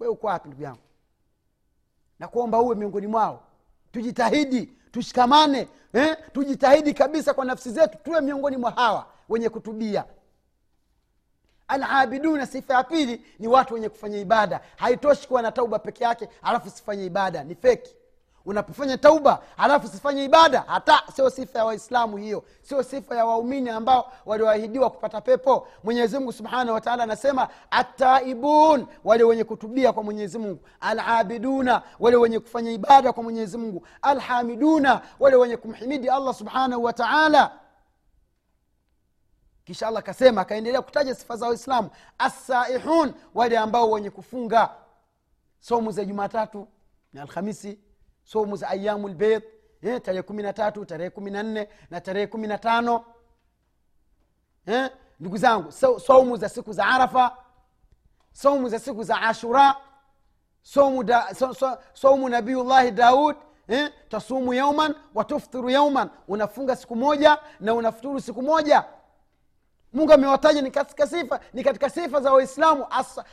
We 0.00 0.08
uko 0.08 0.26
wapi 0.26 0.48
ndugu 0.48 0.62
yangu? 0.62 0.80
Nakuomba 2.18 2.60
uwe 2.60 2.74
miongoni 2.74 3.06
mwao. 3.06 3.42
Tujitahidi 3.92 4.66
tushikamane 4.90 5.68
eh? 5.92 6.16
tujitahidi 6.32 6.94
kabisa 6.94 7.34
kwa 7.34 7.44
nafsi 7.44 7.70
zetu 7.70 7.98
tuwe 8.04 8.20
miongoni 8.20 8.56
mwa 8.56 8.70
hawa 8.70 9.06
wenye 9.28 9.48
kutubia. 9.48 10.04
Alabiduna 11.68 12.46
sifa 12.46 12.74
ya 12.74 12.84
pili 12.84 13.24
ni 13.38 13.48
watu 13.48 13.74
wenye 13.74 13.88
kufanya 13.88 14.18
ibada. 14.18 14.60
Haitoshi 14.76 15.28
kuwa 15.28 15.42
na 15.42 15.52
tauba 15.52 15.78
peke 15.78 16.04
yake 16.04 16.28
alafu 16.42 16.70
sifanye 16.70 17.04
ibada. 17.04 17.44
Ni 17.44 17.54
feki 17.54 17.94
unapofanya 18.46 18.98
tauba 18.98 19.42
halafu 19.56 19.88
sifanye 19.88 20.24
ibada 20.24 20.64
hata 20.66 21.02
sio 21.16 21.30
sifa 21.30 21.58
ya 21.58 21.64
waislamu 21.64 22.16
hiyo 22.16 22.44
sio 22.62 22.82
sifa 22.82 23.16
ya 23.16 23.26
waumini 23.26 23.70
ambao 23.70 24.12
walioahidiwa 24.26 24.90
kupata 24.90 25.20
pepo. 25.20 25.68
Mwenyezimungu 25.84 26.32
subhanahu 26.32 26.72
wataala 26.74 27.02
anasema 27.02 27.48
ataibun 27.70 28.86
wale 29.04 29.24
wenye 29.24 29.44
kutubia 29.44 29.92
kwa 29.92 30.02
mwenyezimungu 30.02 30.60
alabiduna 30.80 31.82
wale 31.98 32.16
wenye 32.16 32.40
kufanya 32.40 32.70
ibada 32.70 33.12
kwa 33.12 33.22
mwenyezimungu 33.22 33.86
alhamiduna 34.02 35.00
wale 35.20 35.36
wenye 35.36 35.56
kumhimidi 35.56 36.08
allah 36.08 36.34
subhanahu 36.34 36.84
wataala 36.84 37.50
kisha 39.64 39.88
allah 39.88 39.98
akasema 39.98 40.40
akaendelea 40.40 40.82
kutaja 40.82 41.14
sifa 41.14 41.36
za 41.36 41.46
waislamu. 41.48 41.90
Assaihun 42.18 43.12
wale 43.34 43.58
ambao 43.58 43.90
wenye 43.90 44.10
kufunga 44.10 44.70
somu 45.60 45.92
za 45.92 46.04
jumatatu 46.04 46.68
na 47.12 47.22
alhamisi 47.22 47.78
somu 48.26 48.56
za 48.56 48.68
ayamu 48.68 49.08
lbeid 49.08 49.42
eh, 49.82 50.00
tarehe 50.02 50.22
kumi 50.22 50.42
na 50.42 50.52
tatu 50.52 50.84
tarehe 50.84 51.10
kumi 51.10 51.30
na 51.30 51.42
nne 51.42 51.68
na 51.90 52.00
tarehe 52.00 52.26
kumi 52.26 52.46
na 52.46 52.58
tano 52.58 53.04
eh, 54.66 54.90
ndugu 55.20 55.36
zangu 55.36 55.72
so, 55.72 55.98
somu 55.98 56.36
za 56.36 56.48
siku 56.48 56.72
za 56.72 56.86
arafa 56.86 57.36
somu 58.32 58.68
za 58.68 58.78
siku 58.78 59.02
za 59.04 59.20
ashura 59.22 59.76
somu, 60.62 61.04
da, 61.04 61.34
so, 61.34 61.54
so, 61.54 61.78
somu 61.94 62.28
nabiullahi 62.28 62.90
daud 62.90 63.36
eh, 63.68 63.90
tasumu 64.08 64.54
yauman 64.54 64.94
watuftiru 65.14 65.70
yauman. 65.70 66.10
Unafunga 66.28 66.76
siku 66.76 66.96
moja 66.96 67.38
na 67.60 67.74
unafuturu 67.74 68.20
siku 68.20 68.42
moja. 68.42 68.84
Mungu 69.92 70.12
amewataja 70.12 70.62
ni 70.62 70.70
katika 70.70 71.06
sifa 71.06 71.40
ni 71.52 71.64
katika 71.64 71.90
sifa 71.90 72.20
za 72.20 72.32
waislamu 72.32 72.86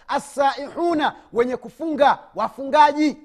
assaihuna 0.07 1.07
as 1.07 1.15
wenye 1.33 1.57
kufunga 1.57 2.19
wafungaji 2.35 3.17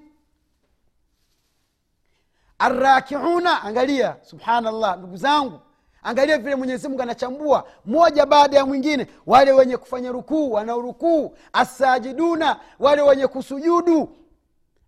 arrakiuna 2.58 3.62
angalia 3.62 4.16
subhanallah 4.22 4.98
ndugu 4.98 5.16
zangu. 5.16 5.60
Angalia 6.02 6.38
vile 6.38 6.56
mwenyezi 6.56 6.88
mungu 6.88 7.02
anachambua 7.02 7.64
moja 7.84 8.26
baada 8.26 8.56
ya 8.56 8.66
mwingine. 8.66 9.06
Wale 9.26 9.52
wenye 9.52 9.76
kufanya 9.76 10.12
rukuu 10.12 10.52
wanaorukuu. 10.52 11.36
Assajiduna 11.52 12.60
wale 12.78 13.02
wenye 13.02 13.26
kusujudu. 13.26 14.08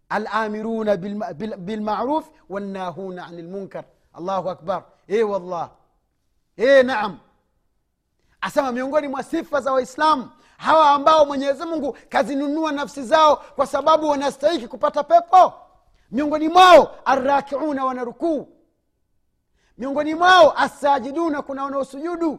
Alamiruna 0.08 0.96
bilmaruf 0.96 1.36
bil, 1.36 1.56
bil 1.56 2.22
wannahuna 2.48 3.26
ani 3.26 3.42
lmunkar 3.42 3.84
allahu 4.14 4.50
akbar. 4.50 4.82
E 5.08 5.22
wallah. 5.22 5.70
E 6.56 6.82
naam. 6.82 7.18
Asema 8.40 8.72
miongoni 8.72 9.08
mwa 9.08 9.22
sifa 9.22 9.60
za 9.60 9.72
waislamu 9.72 10.28
hawa 10.56 10.90
ambao 10.90 11.26
mwenyezi 11.26 11.64
mungu 11.64 11.96
kazinunua 12.08 12.72
nafsi 12.72 13.02
zao 13.02 13.36
kwa 13.36 13.66
sababu 13.66 14.08
wanastahiki 14.08 14.68
kupata 14.68 15.04
pepo 15.04 15.52
miongoni 16.10 16.48
mwao 16.48 16.94
arrakiuna 17.04 17.84
wanarukuu 17.84 18.48
miongoni 19.78 20.14
mwao 20.14 20.52
assajiduna 20.58 21.42
kuna 21.42 21.64
wanaosujudu. 21.64 22.38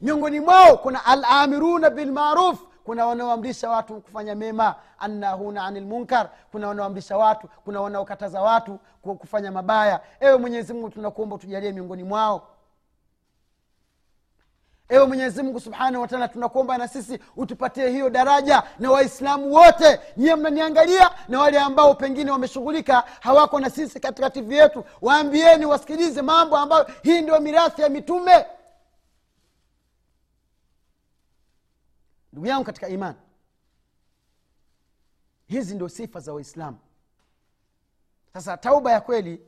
Miongoni 0.00 0.40
mwao 0.40 0.76
kuna 0.76 1.04
alamiruna 1.04 1.90
bilmaruf 1.90 2.60
kuna 2.84 3.06
wanaoamrisha 3.06 3.70
watu 3.70 4.00
kufanya 4.00 4.34
mema. 4.34 4.74
Annahuna 4.98 5.64
ani 5.64 5.80
lmunkar 5.80 6.30
kuna 6.52 6.68
wanaoamrisha 6.68 7.16
watu 7.16 7.48
kuna 7.64 7.80
wanaokataza 7.80 8.42
watu 8.42 8.78
kufanya 9.02 9.52
mabaya. 9.52 10.00
Ewe 10.20 10.36
mwenyezi 10.38 10.72
mungu 10.72 10.90
tunakuomba 10.90 11.38
tujalie 11.38 11.72
miongoni 11.72 12.04
mwao 12.04 12.48
ewe 14.88 15.06
mwenyezi 15.06 15.42
mungu 15.42 15.60
subhanahu 15.60 16.02
wataala 16.02 16.28
tunakuomba 16.28 16.78
na 16.78 16.88
sisi 16.88 17.18
utupatie 17.36 17.90
hiyo 17.90 18.10
daraja 18.10 18.62
na 18.78 18.90
waislamu 18.90 19.52
wote. 19.54 20.00
Nyiye 20.16 20.34
mnaniangalia 20.36 21.10
na 21.28 21.40
wale 21.40 21.58
ambao 21.58 21.94
pengine 21.94 22.30
wameshughulika 22.30 23.00
hawako 23.20 23.60
na 23.60 23.70
sisi 23.70 24.00
katika 24.00 24.30
tv 24.30 24.54
yetu. 24.56 24.84
Waambieni 25.02 25.66
wasikilize 25.66 26.22
mambo 26.22 26.56
ambayo 26.56 26.86
hii 27.02 27.20
ndio 27.20 27.40
mirathi 27.40 27.82
ya 27.82 27.88
mitume. 27.88 28.46
Ndugu 32.32 32.46
yangu 32.46 32.64
katika 32.64 32.88
imani 32.88 33.16
hizi 35.46 35.74
ndio 35.74 35.88
sifa 35.88 36.20
za 36.20 36.32
waislamu. 36.32 36.78
Sasa 38.32 38.56
tauba 38.56 38.92
ya 38.92 39.00
kweli 39.00 39.42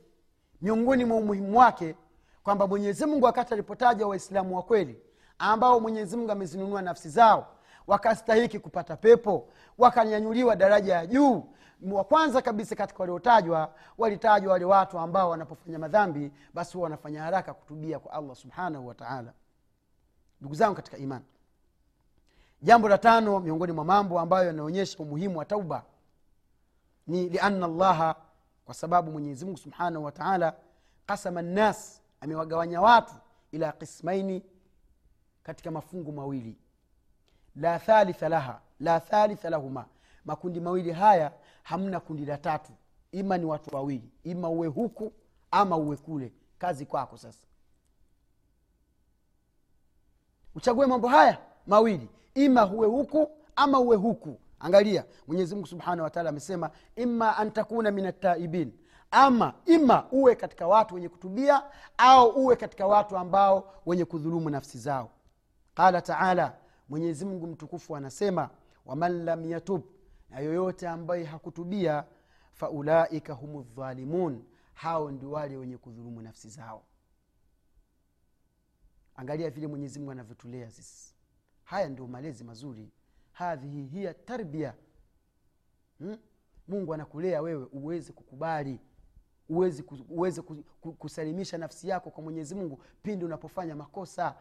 miongoni 0.61 1.05
mwa 1.05 1.17
umuhimu 1.17 1.57
wake 1.59 1.95
kwamba 2.43 2.67
mwenyezi 2.67 3.05
mungu 3.05 3.25
wakati 3.25 3.53
alipotaja 3.53 4.07
waislamu 4.07 4.55
wa 4.55 4.63
kweli 4.63 5.01
ambao 5.41 5.79
mwenyezi 5.79 6.17
mungu 6.17 6.31
amezinunua 6.31 6.81
nafsi 6.81 7.09
zao 7.09 7.47
wakastahiki 7.87 8.59
kupata 8.59 8.97
pepo 8.97 9.47
wakanyanyuliwa 9.77 10.55
daraja 10.55 10.93
ya 10.95 11.05
juu. 11.05 11.43
Wa 11.91 12.03
kwanza 12.03 12.41
kabisa 12.41 12.75
katika 12.75 12.99
waliotajwa 12.99 13.73
walitajwa 13.97 14.53
wale 14.53 14.65
watu 14.65 14.99
ambao 14.99 15.29
wanapofanya 15.29 15.79
madhambi 15.79 16.31
basi 16.53 16.73
huwa 16.73 16.83
wanafanya 16.83 17.23
haraka 17.23 17.53
kutubia 17.53 17.99
kwa 17.99 18.13
allah 18.13 18.35
subhanahu 18.35 18.87
wataala 18.87 19.33
ndugu 20.41 20.55
zangu 20.55 20.75
katika 20.75 20.97
imani 20.97 21.25
jambo 22.61 22.89
la 22.89 22.97
tano 22.97 23.39
miongoni 23.39 23.71
mwa 23.73 23.85
mambo 23.85 24.19
ambayo 24.19 24.47
yanaonyesha 24.47 24.99
umuhimu 24.99 25.37
wa 25.39 25.45
tauba 25.45 25.83
ni 27.07 27.29
liana 27.29 27.67
llaha 27.67 28.15
kwa 28.65 28.73
sababu 28.73 29.11
mwenyezimungu 29.11 29.57
subhanahu 29.57 30.05
wataala 30.05 30.53
kasama 31.05 31.41
nnas 31.41 32.01
amewagawanya 32.21 32.81
watu 32.81 33.13
ila 33.51 33.71
qismaini 33.71 34.43
katika 35.43 35.71
mafungu 35.71 36.11
mawili. 36.11 36.57
La 37.55 37.79
thalitha 37.79 38.29
laha 38.29 38.61
la 38.79 38.99
thalitha 38.99 39.49
lahuma. 39.49 39.85
Makundi 40.25 40.59
mawili 40.59 40.91
haya 40.91 41.31
hamna 41.63 41.99
kundi 41.99 42.25
la 42.25 42.37
tatu. 42.37 42.71
Ima 43.11 43.37
ni 43.37 43.45
watu 43.45 43.75
wawili. 43.75 44.09
Ima 44.23 44.49
uwe 44.49 44.67
huku 44.67 45.13
ama 45.51 45.77
uwe 45.77 45.97
kule. 45.97 46.33
Kazi 46.57 46.85
kwako 46.85 47.17
sasa. 47.17 47.47
Uchague 50.55 50.85
mambo 50.85 51.07
haya 51.07 51.37
mawili. 51.67 52.09
Ima 52.35 52.61
huwe 52.61 52.87
huku 52.87 53.31
ama 53.55 53.79
uwe 53.79 53.95
huku. 53.95 54.39
Angalia 54.59 55.05
mwenyezi 55.27 55.55
mungu 55.55 55.67
subhanahu 55.67 56.03
wataala 56.03 56.29
amesema 56.29 56.69
ima 56.95 57.37
an 57.37 57.51
takuna 57.51 57.91
min 57.91 58.05
ataibin 58.05 58.73
ama 59.11 59.53
ima 59.65 60.05
uwe 60.11 60.35
katika 60.35 60.67
watu 60.67 60.95
wenye 60.95 61.09
kutubia 61.09 61.63
au 61.97 62.29
uwe 62.29 62.55
katika 62.55 62.87
watu 62.87 63.17
ambao 63.17 63.73
wenye 63.85 64.05
kudhulumu 64.05 64.49
nafsi 64.49 64.77
zao 64.79 65.09
qala 65.81 66.01
taala 66.01 66.57
mwenyezi 66.89 67.25
mungu 67.25 67.47
mtukufu 67.47 67.95
anasema 67.95 68.49
waman 68.85 69.23
lam 69.23 69.45
yatub 69.45 69.83
na 70.29 70.39
yoyote 70.39 70.87
ambaye 70.87 71.23
hakutubia 71.23 72.05
faulaika 72.51 73.33
hum 73.33 73.63
dhalimun 73.63 74.43
hao 74.73 75.11
ndio 75.11 75.31
wale 75.31 75.57
wenye 75.57 75.77
kudhulumu 75.77 76.21
nafsi 76.21 76.49
zao. 76.49 76.83
Angalia 79.15 79.49
vile 79.49 79.67
mwenyezi 79.67 79.99
mungu 79.99 80.11
anavyotulea 80.11 80.71
sisi. 80.71 81.15
Haya 81.63 81.89
ndio 81.89 82.07
malezi 82.07 82.43
mazuri. 82.43 82.91
Hadhihi 83.31 83.85
hiya 83.85 84.13
tarbia. 84.13 84.73
Hmm? 85.99 86.17
mungu 86.67 86.93
anakulea 86.93 87.41
wewe 87.41 87.67
uweze 87.71 88.13
kukubali 88.13 88.79
uweze, 89.49 89.83
uweze 90.09 90.41
kusalimisha 90.97 91.57
nafsi 91.57 91.89
yako 91.89 92.09
kwa 92.09 92.23
mwenyezi 92.23 92.55
mungu 92.55 92.83
pindi 93.03 93.25
unapofanya 93.25 93.75
makosa 93.75 94.35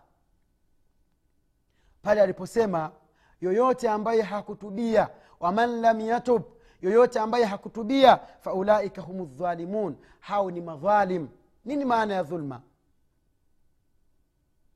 pale 2.03 2.23
aliposema 2.23 2.93
yoyote 3.41 3.89
ambaye 3.89 4.23
hakutubia 4.23 5.11
waman 5.41 5.81
lam 5.81 6.01
yatub 6.01 6.43
yoyote 6.83 7.19
ambaye 7.21 7.45
hakutubia 7.45 8.17
faulaika 8.17 9.03
hum 9.03 9.27
dhalimun 9.37 9.97
hao 10.21 10.51
ni 10.51 10.61
madhalim. 10.61 11.29
Nini 11.65 11.85
maana 11.85 12.15
ya 12.15 12.23
dhulma? 12.23 12.63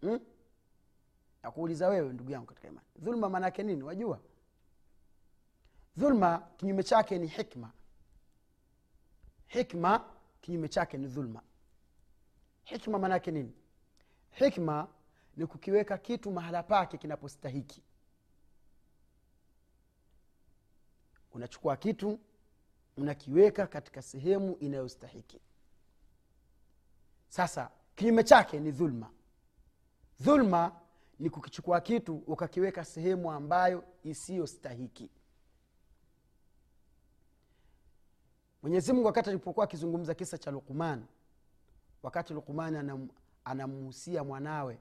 Hmm? 0.00 0.20
nakuuliza 1.42 1.88
wewe 1.88 2.12
ndugu 2.12 2.30
yangu 2.30 2.46
katika 2.46 2.68
imani. 2.68 2.87
Dhulma 2.98 3.28
maanaake 3.28 3.62
nini? 3.62 3.82
Wajua. 3.82 4.18
Dhulma 5.96 6.42
kinyume 6.56 6.82
chake 6.82 7.18
ni 7.18 7.26
hikma. 7.26 7.70
Hikma 9.46 10.04
kinyume 10.40 10.68
chake 10.68 10.98
ni 10.98 11.06
dhulma. 11.06 11.42
Hikma 12.64 12.98
maanaake 12.98 13.30
nini? 13.30 13.52
Hikma 14.30 14.88
ni 15.36 15.46
kukiweka 15.46 15.98
kitu 15.98 16.30
mahala 16.30 16.62
pake 16.62 16.98
kinapostahiki. 16.98 17.82
Unachukua 21.32 21.76
kitu 21.76 22.20
unakiweka 22.96 23.66
katika 23.66 24.02
sehemu 24.02 24.56
inayostahiki. 24.60 25.40
Sasa 27.28 27.70
kinyume 27.94 28.24
chake 28.24 28.60
ni 28.60 28.70
dhulma. 28.70 29.10
Dhulma 30.20 30.80
ni 31.18 31.30
kukichukua 31.30 31.80
kitu 31.80 32.16
ukakiweka 32.16 32.84
sehemu 32.84 33.32
ambayo 33.32 33.84
isiyostahiki. 34.02 35.10
Mwenyezimungu 38.62 39.06
wakati 39.06 39.30
alipokuwa 39.30 39.64
akizungumza 39.64 40.14
kisa 40.14 40.38
cha 40.38 40.50
luqman 40.50 41.06
wakati 42.02 42.34
luqman 42.34 43.08
anamhusia 43.44 44.24
mwanawe 44.24 44.80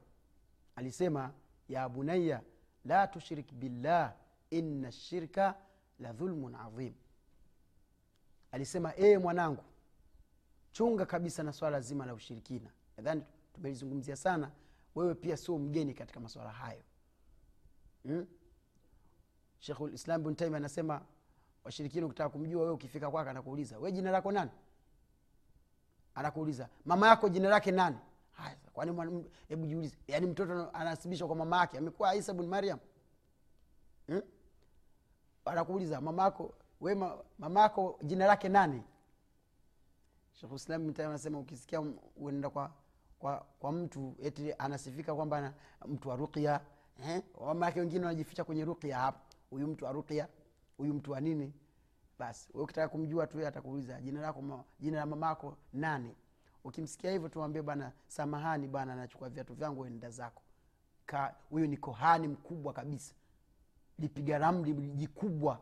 alisema 0.76 1.34
ya 1.70 1.90
bunaya 1.90 2.42
la 2.86 3.08
tushrik 3.08 3.54
billah 3.54 4.16
inna 4.50 4.92
shirka 4.92 5.56
la 6.00 6.14
dhulmun 6.14 6.56
adhim. 6.56 6.94
Alisema 8.52 8.94
ee 8.98 9.18
mwanangu 9.18 9.64
chunga 10.72 11.06
kabisa 11.06 11.44
na 11.44 11.54
swala 11.54 11.82
zima 11.82 12.06
la 12.06 12.14
ushirikina. 12.14 12.70
Nadhani 12.98 13.24
tumelizungumzia 13.54 14.16
sana 14.16 14.52
wewe 14.96 15.16
pia 15.16 15.38
sio 15.38 15.58
mgeni 15.58 15.94
katika 15.94 16.20
maswala 16.20 16.52
hayo. 16.52 16.82
Hmm? 18.04 18.26
shekhulislam 19.60 20.36
taimi 20.36 20.56
anasema 20.56 21.02
washirikina 21.64 22.06
ukitaka 22.06 22.30
kumjua 22.30 22.62
wewe 22.62 22.74
ukifika 22.74 23.12
kwake 23.12 23.30
anakuuliza 23.30 23.80
we 23.80 23.92
jina 23.92 24.12
lako 24.12 24.32
nani? 24.32 24.52
Anakuuliza 26.16 26.70
mama 26.86 27.08
yako 27.08 27.30
jina 27.30 27.50
lake 27.50 27.72
nani 27.72 27.98
kwani 28.74 29.26
hebu 29.48 29.66
jiulize 29.68 29.98
yaani 30.08 30.28
mtoto 30.28 30.70
anasibishwa 30.74 31.28
kwa 31.28 31.36
mama 31.36 31.58
yake 31.58 31.78
amekuwa 31.78 32.16
isa 32.16 32.34
bn 32.34 32.46
mariam 32.48 32.80
hmm? 34.08 34.22
anakuuliza 35.46 36.02
mamako 36.02 36.54
we 36.82 36.96
mama 37.40 37.60
yako 37.62 38.00
jina 38.04 38.26
lake 38.26 38.50
nani? 38.50 38.84
Shekhulislam 40.34 40.94
anasema 41.00 41.40
ukisikia 41.40 41.82
uenda 42.16 42.50
kwa 42.50 42.72
kwa, 43.20 43.46
kwa 43.60 43.72
mtu 43.72 44.16
eti 44.22 44.54
anasifika 44.58 45.16
kwamba 45.16 45.54
mtu 45.88 46.10
wa 46.10 46.16
ruqya 46.16 46.62
eh? 47.04 47.24
mamake 47.46 47.80
wengine 47.80 48.06
wanajificha 48.06 48.44
kwenye 48.44 48.66
ruqya 48.66 48.98
hapo 49.00 49.20
huyu 49.50 49.68
mtu 49.68 49.86
wa 49.86 49.92
ruqya 49.92 50.28
huyu 50.78 50.94
mtu 50.94 51.12
wa 51.12 51.22
nini? 51.22 51.54
Basi 52.20 52.50
ukitaka 52.54 52.88
kumjua 52.90 53.28
tu 53.28 53.48
atakuuliza 53.48 54.02
jina 54.02 54.22
lako 54.22 54.66
jina 54.80 54.98
la 54.98 55.06
mamako 55.06 55.58
nani 55.74 56.16
ukimsikia 56.64 57.12
hivyo 57.12 57.30
tuambie 57.30 57.62
bana 57.62 57.92
samahani 58.08 58.68
bana 58.68 58.96
nachukua 58.96 59.30
viatu 59.30 59.54
vyangu 59.54 59.86
enda 59.86 60.10
zako. 60.10 60.42
Huyu 61.50 61.68
ni 61.68 61.78
kohani 61.78 62.28
mkubwa 62.28 62.74
kabisa. 62.74 63.14
Lipiga 64.00 64.38
ramli 64.38 64.74
jikubwa 64.74 65.60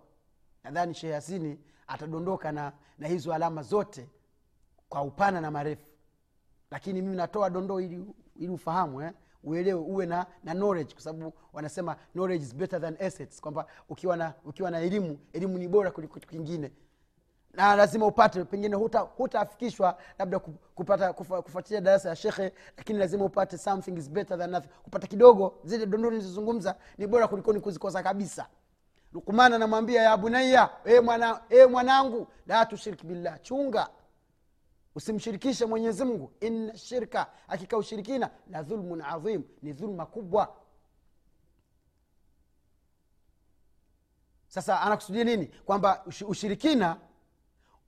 nadhani 0.64 0.94
shehe 0.94 1.14
yasini 1.14 1.60
atadondoka 1.88 2.52
na, 2.52 2.74
na 2.98 3.08
hizo 3.08 3.34
alama 3.34 3.62
zote 3.64 4.10
kwa 4.90 5.02
upana 5.02 5.42
na 5.42 5.52
marefu. 5.52 5.88
Lakini 6.72 7.02
mimi 7.02 7.16
natoa 7.16 7.50
dondoo 7.50 7.80
ili, 7.80 8.06
ili 8.36 8.50
ufahamu 8.50 9.02
eh? 9.02 9.14
uelewe 9.44 9.80
uwe 9.80 10.06
na, 10.06 10.26
na 10.44 10.54
knowledge 10.54 10.94
kwa 10.94 11.02
sababu 11.04 11.34
wanasema 11.54 11.96
knowledge 11.96 12.44
is 12.46 12.56
better 12.56 12.82
than 12.82 12.98
assets. 13.00 13.42
Kwamba 13.42 13.68
ukiwa 13.90 14.18
na 14.18 14.34
ukiwa 14.46 14.72
na 14.72 14.80
elimu 14.80 15.20
elimu 15.34 15.58
ni 15.58 15.68
bora 15.68 15.92
kuliko 15.92 16.20
kingine 16.20 16.72
na 17.54 17.76
lazima 17.76 18.06
upate 18.06 18.44
pengine 18.46 18.76
hutafikishwa 19.18 19.90
huta 19.92 20.04
labda 20.20 20.40
kupata 20.40 21.14
kufuatilia 21.14 21.82
darasa 21.82 22.10
ya 22.10 22.16
shekhe 22.16 22.54
lakini 22.78 23.00
lazima 23.00 23.26
upate 23.26 23.58
something 23.58 23.92
is 23.98 24.10
better 24.10 24.38
than 24.40 24.50
nothing. 24.52 24.70
Kupata 24.84 25.08
kidogo 25.08 25.60
zile 25.64 25.86
dondoo 25.86 26.10
nilizozungumza 26.10 26.76
ni 26.98 27.08
bora 27.08 27.28
kulikoni 27.28 27.60
kuzikosa 27.60 28.04
kabisa. 28.04 28.48
Lukumana 29.14 29.56
anamwambia 29.56 30.02
ya 30.02 30.18
bunaiya 30.18 30.70
e 30.86 31.00
mwana, 31.00 31.42
e 31.50 31.66
mwanangu 31.66 32.28
la 32.48 32.66
tushiriki 32.66 33.06
billah 33.06 33.42
chunga. 33.42 33.90
Usimshirikishe 34.96 35.66
mwenyezi 35.66 36.04
mungu. 36.06 36.32
Inna 36.40 36.78
shirka 36.78 37.28
hakika 37.48 37.78
ushirikina 37.78 38.30
la 38.50 38.64
dhulmun 38.64 39.02
adhim 39.02 39.44
ni 39.62 39.74
dhulma 39.74 40.06
kubwa. 40.06 40.56
Sasa 44.48 44.82
anakusudia 44.82 45.24
nini? 45.24 45.48
Kwamba 45.48 46.06
ushirikina 46.28 46.98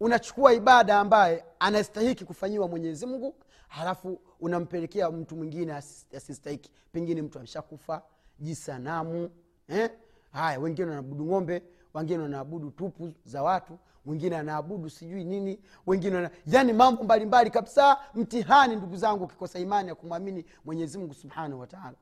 unachukua 0.03 0.53
ibada 0.53 0.99
ambaye 0.99 1.45
anastahiki 1.59 2.25
kufanyiwa 2.25 2.67
mwenyezi 2.67 3.05
mungu 3.05 3.35
halafu 3.67 4.19
unampelekea 4.39 5.11
mtu 5.11 5.35
mwingine 5.35 5.73
asistahiki 6.15 6.71
pengine 6.91 7.21
mtu 7.21 7.37
ameshakufa 7.37 8.01
jisanamu 8.39 9.29
eh? 9.67 9.89
haya 10.31 10.59
wengine 10.59 10.87
wanaabudu 10.87 11.25
ng'ombe 11.25 11.63
wengine 11.93 12.19
wanaabudu 12.23 12.71
tupu 12.71 13.13
za 13.25 13.43
watu 13.43 13.79
wengine 14.05 14.37
anaabudu 14.37 14.89
sijui 14.89 15.23
nini 15.23 15.59
wengine 15.87 16.15
wana... 16.15 16.31
yani 16.45 16.73
mambo 16.73 17.03
mbalimbali 17.03 17.49
kabisa 17.49 17.97
mtihani 18.15 18.75
ndugu 18.75 18.95
zangu 18.95 19.23
ukikosa 19.23 19.59
imani 19.59 19.89
ya 19.89 19.95
kumwamini 19.95 20.45
mwenyezi 20.65 20.97
mungu 20.97 21.13
subhanahu 21.13 21.59
wataala 21.61 21.95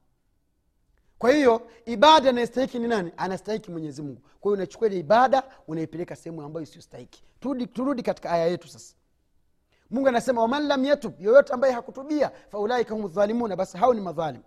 kwa 1.22 1.32
hiyo 1.32 1.62
ibada 1.86 2.30
anayestahiki 2.30 2.80
ni 2.80 2.88
nani? 2.88 3.12
Anastahiki 3.18 3.72
mwenyezi 3.72 4.02
mungu. 4.02 4.22
Kwa 4.22 4.50
hiyo 4.50 4.54
unachukua 4.54 4.88
ile 4.88 5.00
ibada 5.00 5.44
unaipeleka 5.68 6.16
sehemu 6.16 6.42
ambayo 6.42 6.64
isiyostahiki. 6.64 7.24
Turudi, 7.40 7.68
turudi 7.68 8.04
katika 8.04 8.32
aya 8.32 8.46
yetu 8.48 8.68
sasa. 8.68 8.96
Mungu 9.90 10.08
anasema 10.08 10.42
waman 10.42 10.68
lam 10.68 10.86
yatub 10.86 11.22
yoyote 11.22 11.54
ambaye 11.54 11.74
hakutubia 11.74 12.32
faulaika 12.50 12.94
hum 12.94 13.08
dhalimuna 13.08 13.56
basi 13.56 13.78
hao 13.78 13.94
ni 13.94 14.02
madhalim. 14.02 14.42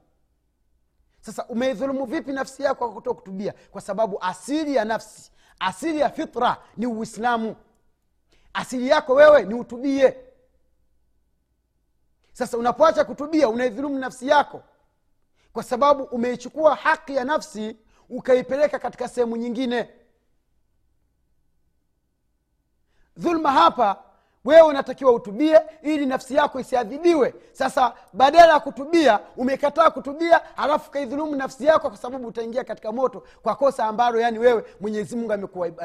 Sasa 1.21 1.47
umeidhulumu 1.47 2.05
vipi 2.05 2.33
nafsi 2.33 2.63
yako 2.63 2.91
kwa 3.01 3.15
kutubia? 3.15 3.55
Kwa 3.71 3.81
sababu 3.81 4.19
asili 4.21 4.75
ya 4.75 4.85
nafsi 4.85 5.33
asili 5.59 5.99
ya 5.99 6.11
fitra 6.11 6.57
ni 6.77 6.87
uislamu. 6.87 7.57
Asili 8.53 8.89
yako 8.89 9.15
wewe 9.15 9.43
ni 9.43 9.55
utubie. 9.55 10.17
Sasa 12.33 12.59
unapoacha 12.59 13.05
kutubia 13.05 13.49
unaidhulumu 13.49 13.99
nafsi 13.99 14.29
yako 14.29 14.63
kwa 15.55 15.63
sababu 15.63 16.03
umeichukua 16.03 16.75
haki 16.75 17.15
ya 17.17 17.25
nafsi 17.25 17.77
ukaipeleka 18.09 18.79
katika 18.79 19.09
sehemu 19.09 19.37
nyingine. 19.37 19.89
Dhulma 23.17 23.53
hapa 23.53 23.97
wewe 24.45 24.63
unatakiwa 24.63 25.13
utubie 25.13 25.61
ili 25.83 26.07
nafsi 26.07 26.35
yako 26.35 26.61
isiadhibiwe. 26.61 27.35
Sasa 27.53 27.95
badala 28.13 28.53
ya 28.53 28.61
kutubia 28.61 29.21
umekataa 29.37 29.91
kutubia 29.91 30.41
halafu 30.57 30.91
kaidhulumu 30.91 31.37
nafsi 31.37 31.65
yako 31.65 31.89
kwa 31.89 31.99
sababu 31.99 32.27
utaingia 32.29 32.65
katika 32.65 32.93
moto 32.93 33.27
kwa 33.43 33.57
kosa 33.57 33.85
ambalo 33.85 34.21
yani 34.21 34.39
wewe 34.39 34.65
mwenyezi 34.81 35.17
mungu 35.17 35.33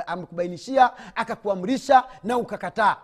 amekubainishia 0.08 1.16
akakuamrisha 1.16 2.04
na 2.24 2.38
ukakataa 2.38 2.98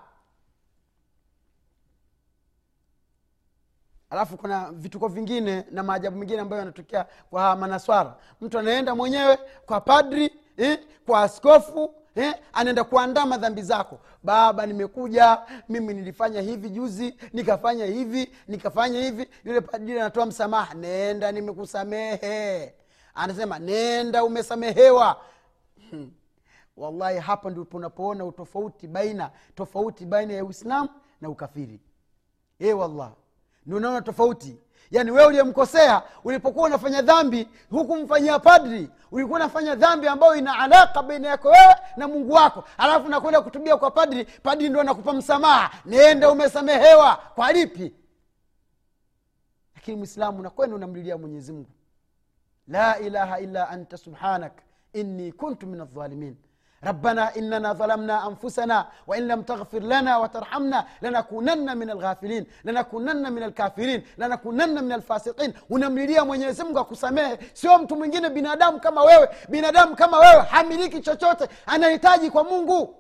alafu 4.10 4.38
kuna 4.38 4.72
vituko 4.72 5.08
vingine 5.08 5.66
na 5.72 5.84
maajabu 5.84 6.18
mengine 6.18 6.40
ambayo 6.40 6.60
yanatokea 6.60 7.06
kwa 7.30 7.56
manaswara. 7.56 8.16
Mtu 8.42 8.60
anaenda 8.60 8.96
mwenyewe 8.96 9.38
kwa 9.66 9.82
padri 9.82 10.32
eh, 10.58 10.80
kwa 11.06 11.22
askofu 11.22 11.94
eh, 12.16 12.36
anaenda 12.54 12.84
kuandaa 12.84 13.38
dhambi 13.38 13.62
zako. 13.62 14.00
Baba 14.24 14.66
nimekuja 14.66 15.42
mimi 15.70 15.94
nilifanya 15.94 16.42
hivi 16.42 16.70
juzi 16.70 17.16
nikafanya 17.34 17.86
hivi 17.86 18.32
nikafanya 18.48 19.00
hivi. 19.02 19.30
Yule 19.46 19.62
padri 19.62 20.00
anatoa 20.00 20.26
msamaha 20.26 20.74
nenda 20.74 21.32
nimekusamehe. 21.32 22.74
Anasema 23.14 23.60
nenda 23.60 24.24
umesamehewa. 24.24 25.22
Hmm. 25.90 26.12
wallahi 26.78 27.20
hapa 27.20 27.50
ndipo 27.50 27.78
unapoona 27.78 28.26
utofauti 28.26 28.88
baina 28.88 29.32
tofauti 29.56 30.06
baina 30.06 30.34
ya 30.34 30.46
uislamu 30.46 30.90
na 31.22 31.30
ukafiri. 31.30 31.80
E 32.60 32.74
wallah 32.74 33.12
ndio 33.66 33.78
unaona 33.78 34.02
tofauti. 34.02 34.58
Yaani 34.92 35.12
wewe 35.12 35.26
uliyemkosea 35.28 36.02
ulipokuwa 36.24 36.66
unafanya 36.66 37.02
dhambi 37.02 37.48
hukumfanyia 37.70 38.40
padri. 38.40 38.90
Ulikuwa 39.12 39.40
unafanya 39.40 39.76
dhambi 39.76 40.08
ambayo 40.08 40.36
ina 40.36 40.60
alaka 40.60 41.04
baina 41.04 41.28
yako 41.28 41.48
wewe 41.50 41.76
na 41.98 42.08
mungu 42.08 42.34
wako. 42.34 42.64
Alafu 42.78 43.10
nakwenda 43.10 43.42
kutubia 43.42 43.78
kwa 43.78 43.92
padri 43.92 44.26
padri 44.26 44.70
ndo 44.70 44.82
anakupa 44.82 45.14
msamaha. 45.14 45.72
Nenda 45.86 46.32
umesamehewa. 46.32 47.16
Kwa 47.36 47.52
lipi? 47.52 47.94
Lakini 49.76 49.98
mwislamu 49.98 50.42
nakwenda 50.44 50.76
unamlilia 50.76 51.18
mwenyezi 51.18 51.52
mungu. 51.52 51.70
La 52.68 53.00
ilaha 53.00 53.40
illa 53.40 53.70
anta 53.70 53.98
subhanak. 53.98 54.54
Inni 54.94 55.32
kuntu 55.32 55.68
min 55.68 55.82
aldhalimin 55.82 56.36
ربنا 56.85 57.37
إننا 57.37 57.73
ظلمنا 57.73 58.29
أنفسنا 58.29 58.89
وإن 59.07 59.29
لم 59.29 59.43
تغفر 59.43 59.79
لنا 59.79 60.19
وترحمنا 60.19 60.87
لنكونن 61.03 61.79
من 61.79 61.91
الغافلين 61.91 62.47
لنكونن 62.65 63.33
من 63.33 63.43
الكافرين 63.43 64.03
لنكونن 64.19 64.85
من 64.85 64.93
الفاسقين 64.93 65.53
unamlilia 65.71 66.25
mwenyezi 66.25 66.65
mungu 66.65 66.79
akusamehe 66.79 67.39
sio 67.53 67.79
mtu 67.79 67.97
mwingine 67.97 68.31
binadamu 68.31 68.81
kama 68.81 69.03
wewe 69.03 69.29
binadamu 69.49 69.97
kama 69.97 70.19
wewe 70.19 70.43
hamiliki 70.43 71.01
chochote 71.01 71.49
anahitaji 71.67 72.31
kwa 72.31 72.45
mungu 72.45 72.95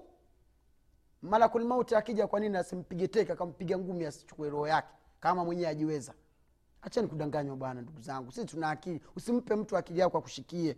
malakul 1.23 1.64
mauti 1.64 1.95
akija 1.95 2.27
kwa 2.27 2.40
nini 2.40 2.57
asimpige 2.57 3.09
teke 3.09 3.33
akampiga 3.33 3.79
ngumi 3.79 4.07
asichukue 4.07 4.51
roho 4.51 4.69
yake 4.69 4.88
kama 5.21 5.45
mwenyewe 5.45 5.69
ajiweza 5.69 6.12
achani 6.83 7.09
kudanganywa 7.09 7.57
bwana 7.57 7.81
ndugu 7.83 8.01
zangu 8.01 8.33
sisi 8.33 8.47
tuna 8.47 8.71
akili 8.71 9.01
usimpe 9.16 9.55
mtu 9.57 9.77
akili 9.77 9.99
yako 10.01 10.19
akushikie 10.19 10.77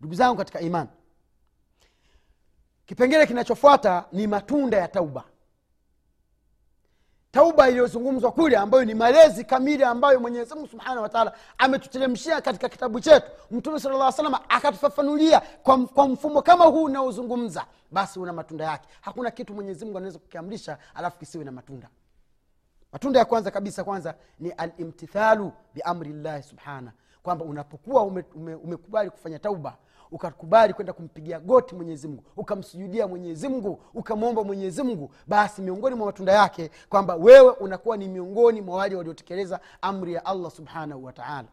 ndugu 0.00 0.14
zangu 0.14 0.36
katika 0.36 0.60
imani 0.60 0.88
kipengele 2.89 3.27
kinachofuata 3.27 4.05
ni 4.11 4.27
matunda 4.27 4.77
ya 4.77 4.87
tauba. 4.87 5.23
Tauba 7.31 7.69
iliyozungumzwa 7.69 8.31
kule 8.31 8.57
ambayo 8.57 8.85
ni 8.85 8.93
malezi 8.93 9.43
kamili 9.45 9.83
ambayo 9.83 10.19
mwenyezi 10.19 10.53
mungu 10.55 10.67
subhanahu 10.67 11.01
wataala 11.01 11.33
ametuteremshia 11.57 12.41
katika 12.41 12.69
kitabu 12.69 12.99
chetu. 12.99 13.25
Mtume 13.51 13.79
sala 13.79 13.95
lla 13.97 14.11
salama 14.11 14.49
akatufafanulia 14.49 15.39
kwa, 15.39 15.77
kwa 15.87 16.07
mfumo 16.07 16.41
kama 16.41 16.65
huu 16.65 16.83
unaozungumza 16.83 17.65
basi 17.91 18.19
una 18.19 18.33
matunda 18.33 18.65
yake. 18.65 18.87
Hakuna 19.01 19.31
kitu 19.31 19.53
mwenyezi 19.53 19.85
mungu 19.85 19.97
anaweza 19.97 20.19
kukiamrisha 20.19 20.77
alafu 20.95 21.19
kisiwe 21.19 21.43
na 21.43 21.51
matunda. 21.51 21.89
Matunda 22.91 23.19
ya 23.19 23.25
kwanza 23.25 23.51
kabisa 23.51 23.83
kwanza 23.83 24.15
ni 24.39 24.51
alimtithalu 24.51 25.51
biamri 25.73 26.13
llahi 26.13 26.43
subhana 26.43 26.91
kwamba 27.23 27.45
unapokuwa 27.45 28.03
ume, 28.03 28.23
ume 28.35 28.55
umekubali 28.55 29.09
kufanya 29.09 29.39
tauba 29.39 29.77
ukakubali 30.11 30.73
kwenda 30.73 30.93
kumpigia 30.93 31.39
goti 31.39 31.75
mwenyezi 31.75 32.07
mungu 32.07 32.23
ukamsujudia 32.37 33.07
mwenyezi 33.07 33.47
mungu 33.49 33.81
ukamwomba 33.93 34.43
mwenyezi 34.43 34.83
mungu 34.83 35.11
basi 35.27 35.61
miongoni 35.61 35.95
mwa 35.95 36.05
matunda 36.05 36.33
yake 36.33 36.71
kwamba 36.89 37.15
wewe 37.15 37.49
unakuwa 37.49 37.97
ni 37.97 38.07
miongoni 38.07 38.61
mwa 38.61 38.77
wale 38.77 38.95
waliotekeleza 38.95 39.59
amri 39.81 40.13
ya 40.13 40.25
allah 40.25 40.51
subhanahu 40.51 41.05
wataala 41.05 41.47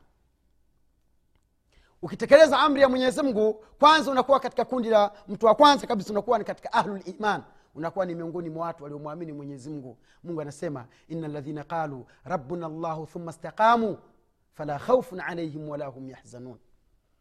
ukitekeleza 2.02 2.58
amri 2.58 2.82
ya 2.82 2.88
mwenyezi 2.88 3.22
mungu 3.22 3.64
kwanza 3.78 4.10
unakuwa 4.10 4.40
katika 4.40 4.64
kundi 4.64 4.88
la 4.88 5.12
mtu 5.28 5.46
wa 5.46 5.54
kwanza 5.54 5.86
kabisa 5.86 6.10
unakuwa 6.10 6.38
ni 6.38 6.44
katika 6.44 6.72
ahluliman 6.72 7.42
unakuwa 7.74 8.06
ni 8.06 8.14
miongoni 8.14 8.50
mwa 8.50 8.66
watu 8.66 8.82
waliomwamini 8.82 9.32
mwenyezi 9.32 9.70
mungu. 9.70 9.98
Mungu 10.24 10.40
anasema 10.40 10.86
ina 11.08 11.28
ladhina 11.28 11.64
qalu 11.64 12.06
rabbuna 12.24 12.68
llahu 12.68 13.06
thumma 13.06 13.32
staqamu 13.32 13.98
fala 14.52 14.78
khaufun 14.78 15.20
alaihim 15.20 15.68
wala 15.68 15.86
hum 15.86 16.10
yahzanun 16.10 16.58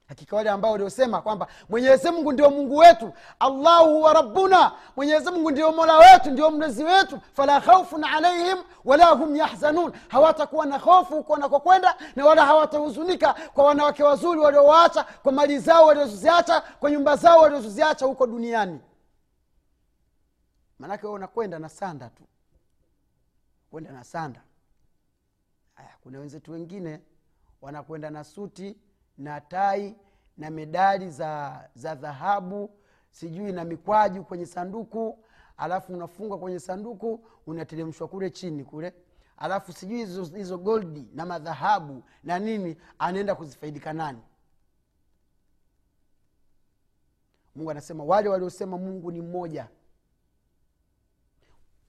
hakika 0.08 0.36
wale 0.36 0.50
ambao 0.50 0.72
waliosema 0.72 1.22
kwamba 1.22 1.48
mwenyezi 1.70 2.12
mungu 2.12 2.32
ndio 2.32 2.50
mungu 2.50 2.78
wetu 2.78 3.13
allahu 3.39 3.89
huwa 3.94 4.13
rabbuna 4.13 4.72
mwenyezi 4.96 5.32
mungu 5.32 5.52
ndio 5.52 5.72
mola 5.72 5.98
wetu 5.98 6.32
ndio 6.32 6.52
mlezi 6.52 6.84
wetu 6.84 7.20
fala 7.34 7.62
khaufun 7.62 8.04
alaihim 8.04 8.58
wala 8.86 9.06
hum 9.06 9.36
yahzanun. 9.36 9.94
Hawatakuwa 10.08 10.65
na 10.65 10.78
hofu 10.78 11.13
huko 11.15 11.34
wanakokwenda 11.34 11.98
na 12.15 12.26
wala 12.26 12.46
hawatahuzunika 12.46 13.34
kwa 13.34 13.63
wanawake 13.65 14.04
wazuri 14.04 14.39
waliowaacha 14.39 15.04
kwa 15.04 15.32
mali 15.32 15.60
zao 15.60 15.86
walioziacha 15.86 16.62
kwa 16.62 16.91
nyumba 16.91 17.15
zao 17.15 17.41
waliozoziacha 17.41 18.06
huko 18.06 18.28
duniani. 18.28 18.80
Maanake 20.80 21.06
wewe 21.06 21.15
unakwenda 21.15 21.60
na 21.60 21.70
sanda 21.70 22.10
tu. 22.10 22.24
Kwenda 23.72 23.91
na 23.91 24.04
sanda. 24.04 24.41
Aya 25.76 25.89
kuna 26.04 26.20
wenzetu 26.20 26.52
wengine 26.52 27.02
wanakwenda 27.62 28.10
na 28.10 28.24
suti 28.24 28.78
na 29.17 29.41
tai 29.41 29.95
na 30.38 30.49
medali 30.49 31.10
za 31.10 31.62
za 31.75 31.95
dhahabu 31.95 32.69
sijui 33.12 33.51
na 33.51 33.63
mikwaju 33.63 34.23
kwenye 34.23 34.45
sanduku 34.45 35.19
alafu 35.58 35.93
unafunga 35.93 36.38
kwenye 36.38 36.60
sanduku 36.60 37.25
unateremshwa 37.47 38.08
kule 38.08 38.30
chini 38.30 38.63
kule 38.63 38.93
alafu 39.38 39.73
sijui 39.73 39.97
hizo, 39.97 40.23
hizo 40.25 40.58
goldi 40.58 41.08
na 41.13 41.25
madhahabu 41.25 42.04
na 42.23 42.39
nini 42.39 42.78
anaenda 42.99 43.36
kuzifaidika 43.36 43.93
nani. 43.93 44.21
Mungu 47.56 47.71
anasema 47.71 48.04
wale 48.04 48.30
waliosema 48.30 48.78
mungu 48.78 49.12
ni 49.12 49.21
mmoja. 49.21 49.67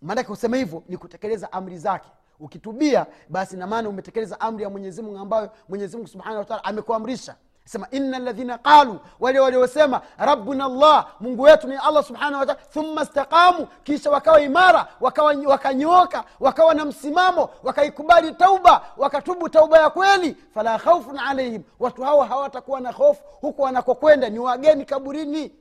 Maanake 0.03 0.29
kusema 0.29 0.57
hivyo 0.57 0.83
ni 0.89 0.97
kutekeleza 0.97 1.53
amri 1.53 1.79
zake 1.79 2.11
ukitubia 2.41 3.07
basi 3.29 3.57
namaana 3.57 3.89
umetekeleza 3.89 4.41
amri 4.41 4.63
ya 4.65 4.71
mwenyezi 4.71 5.03
mungu 5.03 5.19
ambayo 5.19 5.51
mwenyezi 5.69 5.97
mungu 5.97 6.09
subhanahu 6.09 6.39
wataala 6.39 6.65
amekuamrisha. 6.65 7.35
Sema 7.65 7.87
ina 7.91 8.19
ladhina 8.19 8.59
qalu 8.59 9.01
wale 9.21 9.41
waliosema 9.41 10.01
rabbuna 10.19 10.69
llah 10.69 11.07
mungu 11.21 11.43
wetu 11.43 11.69
ni 11.69 11.77
allah 11.77 12.05
subhanahu 12.05 12.41
wataala 12.41 12.61
thumma 12.73 13.05
staqamu 13.05 13.67
kisha 13.85 14.11
wakawa 14.11 14.41
imara 14.41 14.89
wakanyooka 15.47 16.25
wakawa 16.41 16.75
na 16.75 16.85
msimamo 16.85 17.49
wakaikubali 17.63 18.33
tauba 18.33 18.85
wakatubu 18.97 19.49
tauba 19.49 19.79
ya 19.79 19.91
kweli. 19.91 20.37
Fala 20.55 20.79
khaufun 20.79 21.19
alaihim 21.19 21.63
watu 21.79 22.03
hao 22.03 22.21
hawatakuwa 22.23 22.81
na 22.81 22.93
hofu 22.93 23.23
huku 23.41 23.63
wanakokwenda 23.63 24.29
ni 24.29 24.39
wageni 24.39 24.85
kaburini. 24.85 25.53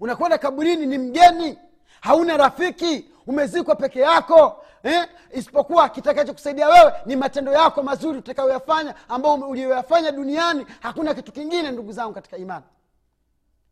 Unakwenda 0.00 0.38
kaburini 0.38 0.86
ni 0.86 0.98
mgeni 0.98 1.58
hauna 2.00 2.36
rafiki 2.36 3.10
umezikwa 3.26 3.76
peke 3.76 4.00
yako 4.00 4.64
eh? 4.82 5.08
isipokuwa 5.30 5.88
kitakachokusaidia 5.88 6.68
wewe 6.68 6.92
ni 7.06 7.16
matendo 7.16 7.52
yako 7.52 7.82
mazuri 7.82 8.18
utakayoyafanya 8.18 8.94
ambao 9.08 9.34
uliyoyafanya 9.34 10.12
duniani 10.12 10.66
hakuna 10.80 11.14
kitu 11.14 11.32
kingine 11.32 11.70
ndugu 11.70 11.92
zangu 11.92 12.14
katika 12.14 12.36
imani. 12.36 12.64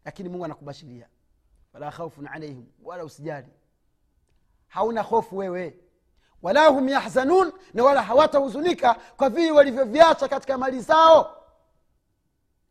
Lakini 0.04 0.28
mungu 0.28 0.44
anakubashiria. 0.44 1.08
Wala 1.74 1.90
khaufun 1.90 2.26
alaihim 2.26 2.64
wala 2.84 3.04
usijali. 3.04 3.46
Hauna 4.68 5.02
hofu 5.02 5.36
wewe. 5.36 5.76
Wala 6.42 6.66
hum 6.66 6.88
yahzanun 6.88 7.52
na 7.74 7.84
wala 7.84 8.02
hawatahuzunika 8.02 8.94
kwa 9.16 9.28
vile 9.30 9.50
walivyoviacha 9.50 10.28
katika 10.28 10.58
mali 10.58 10.80
zao. 10.80 11.36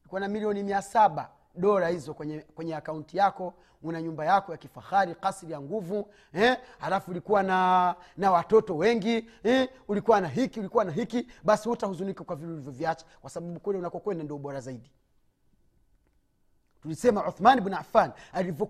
Kuna 0.08 0.28
milioni 0.28 0.64
mia 0.64 0.82
saba 0.82 1.30
dola 1.56 1.88
hizo 1.88 2.14
kwenye, 2.14 2.40
kwenye 2.40 2.76
akaunti 2.76 3.18
yako 3.18 3.54
una 3.86 4.02
nyumba 4.02 4.26
yako 4.26 4.52
ya 4.52 4.58
kifahari 4.58 5.16
kasri 5.16 5.52
ya 5.52 5.62
nguvu 5.62 6.08
eh? 6.34 6.58
ulikuwa 7.08 7.44
na 7.44 7.96
na 8.18 8.32
watoto 8.32 8.78
wengi 8.78 9.30
eh? 9.44 9.70
ulikuwa 9.88 10.22
na 10.22 10.28
hiki 10.28 10.60
ulikuwa 10.60 10.84
na 10.84 10.92
hiki 10.92 11.28
basi 11.44 11.70
hutahuzunika 11.70 12.24
kwa 12.24 12.36
vile 12.36 12.52
ulivyoviacha 12.54 13.06
kwa 13.22 13.30
sababu 13.30 13.60
kule 13.60 13.78
unakokwenda 13.78 14.24
ndio 14.24 14.38
bora 14.38 14.60
zaidi 14.60 14.92
tulisema 16.82 17.28
uthman 17.28 17.62
bn 17.62 17.74
affan 17.74 18.12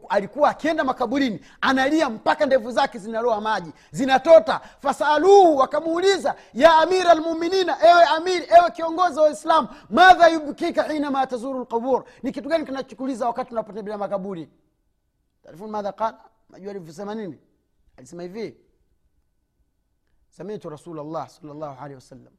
alikuwa 0.09 0.49
akienda 0.49 0.83
makaburini 0.83 1.39
analia 1.61 2.09
mpaka 2.09 2.45
ndevu 2.45 2.71
zake 2.71 2.99
zinaloa 2.99 3.41
maji 3.41 3.71
zinatota 3.91 4.61
fasaluhu 4.79 5.57
wakamuuliza 5.57 6.35
ya 6.53 6.75
amira 6.77 7.13
lmuminina 7.13 7.77
ewe 7.89 8.03
amiri 8.03 8.47
ewe 8.59 8.71
kiongozi 8.71 9.19
wa 9.19 9.25
waislamu 9.25 9.67
madha 9.89 10.27
yubkika 10.27 10.83
hinama 10.83 11.27
tazuru 11.27 11.59
lqubur 11.59 12.03
ni 12.23 12.31
kitu 12.31 12.49
gani 12.49 12.65
kinachukuliza 12.65 13.27
wakati 13.27 13.51
unapotembelea 13.51 13.97
makaburi 13.97 14.49
tarifun 15.45 15.69
madha 15.69 15.91
qala 15.91 16.29
najua 16.49 16.71
alivyosema 16.71 17.15
nini? 17.15 17.39
Alisema 17.97 18.23
hivi 18.23 18.57
samitu 20.29 20.69
rasulllah 20.69 21.29
salllahu 21.29 21.79
alehi 21.81 21.95
wasallam. 21.95 22.33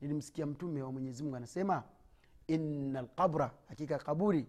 Nilimsikia 0.00 0.46
mtume 0.46 0.82
wa 0.82 0.92
mwenyezi 0.92 1.22
mungu 1.22 1.36
anasema 1.36 1.82
ina 2.46 3.02
lqabra 3.02 3.50
hakika 3.68 3.98
kaburi 3.98 4.46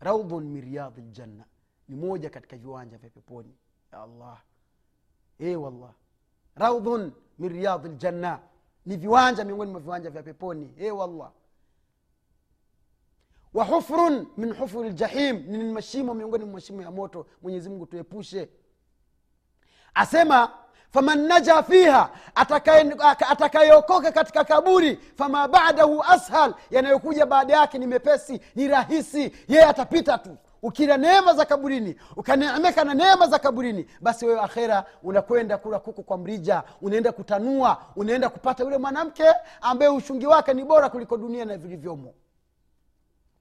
raudhun 0.00 0.44
min 0.44 0.62
riyadhi 0.64 1.00
ljanna 1.00 1.44
ni 1.88 1.96
moja 1.96 2.30
katika 2.30 2.56
viwanja 2.56 2.98
vya 2.98 3.10
peponi. 3.10 3.54
Ya 3.92 4.02
allah. 4.02 4.42
E 5.38 5.56
wallah. 5.56 5.94
Raudhun 6.54 7.12
min 7.38 7.48
riyadhi 7.52 7.88
ljanna 7.88 8.40
ni 8.86 8.96
viwanja 8.96 9.44
miongoni 9.44 9.70
mwa 9.70 9.80
viwanja 9.80 10.10
vya 10.10 10.22
peponi. 10.22 10.74
E 10.76 10.90
wallah 10.90 11.32
wa 13.54 13.64
hufrun 13.64 14.26
min 14.36 14.52
hufuri 14.54 14.90
ljahim 14.90 15.44
ni 15.46 15.58
mashimo 15.72 16.14
miongoni 16.14 16.44
mwa 16.44 16.54
mashimo 16.54 16.82
ya 16.82 16.90
moto. 16.90 17.26
Mwenyezi 17.42 17.68
mungu 17.68 17.86
tuepushe. 17.86 18.48
Asema 19.94 20.50
faman 20.90 21.26
naja 21.26 21.62
fiha 21.62 22.10
atakayeokoka 23.28 24.12
katika 24.12 24.44
kaburi 24.44 24.96
fama 25.16 25.48
badahu 25.48 26.02
ashal 26.02 26.54
yanayokuja 26.70 27.26
baada 27.26 27.56
yake 27.56 27.78
ni 27.78 27.86
mepesi 27.86 28.40
ni 28.54 28.68
rahisi. 28.68 29.32
Yeye 29.48 29.64
atapita 29.64 30.18
tu. 30.18 30.36
Ukila 30.62 30.96
neema 30.96 31.34
za 31.34 31.44
kaburini 31.44 31.96
ukaneemeka 32.16 32.84
na 32.84 32.94
neema 32.94 33.26
za 33.26 33.38
kaburini 33.38 33.86
basi 34.00 34.26
wewe 34.26 34.40
akhera 34.40 34.84
unakwenda 35.02 35.58
kula 35.58 35.78
kuku 35.78 36.02
kwa 36.02 36.18
mrija 36.18 36.62
unaenda 36.82 37.12
kutanua 37.12 37.82
unaenda 37.96 38.28
kupata 38.28 38.64
yule 38.64 38.78
mwanamke 38.78 39.24
ambaye 39.60 39.90
ushungi 39.90 40.26
wake 40.26 40.54
ni 40.54 40.64
bora 40.64 40.88
kuliko 40.88 41.16
dunia 41.16 41.44
na 41.44 41.56
vilivyomo 41.56 42.14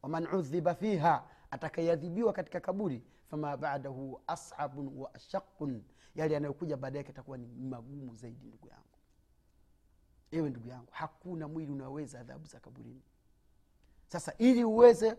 waman 0.08 0.28
udhiba 0.36 0.76
fiha 0.76 1.24
atakayeadhibiwa 1.52 2.34
katika 2.34 2.60
kaburi 2.60 3.04
fama 3.30 3.58
badahu 3.58 4.22
asabun 4.28 4.92
wa 4.98 5.14
ashaqun 5.16 5.84
yale 6.16 6.34
yanayokuja 6.34 6.78
baada 6.78 6.98
yake 6.98 7.10
atakuwa 7.12 7.38
ni 7.38 7.48
magumu 7.48 8.16
zaidi 8.16 8.46
ndugu 8.46 8.68
yangu. 8.68 8.84
Ewe 10.32 10.50
ndugu 10.50 10.68
yangu 10.68 10.88
hakuna 10.92 11.48
mwili 11.48 11.72
unaweza 11.72 12.20
adhabu 12.20 12.46
za 12.48 12.60
kaburini. 12.60 13.02
Sasa 14.08 14.34
ili 14.38 14.64
uweze 14.64 15.16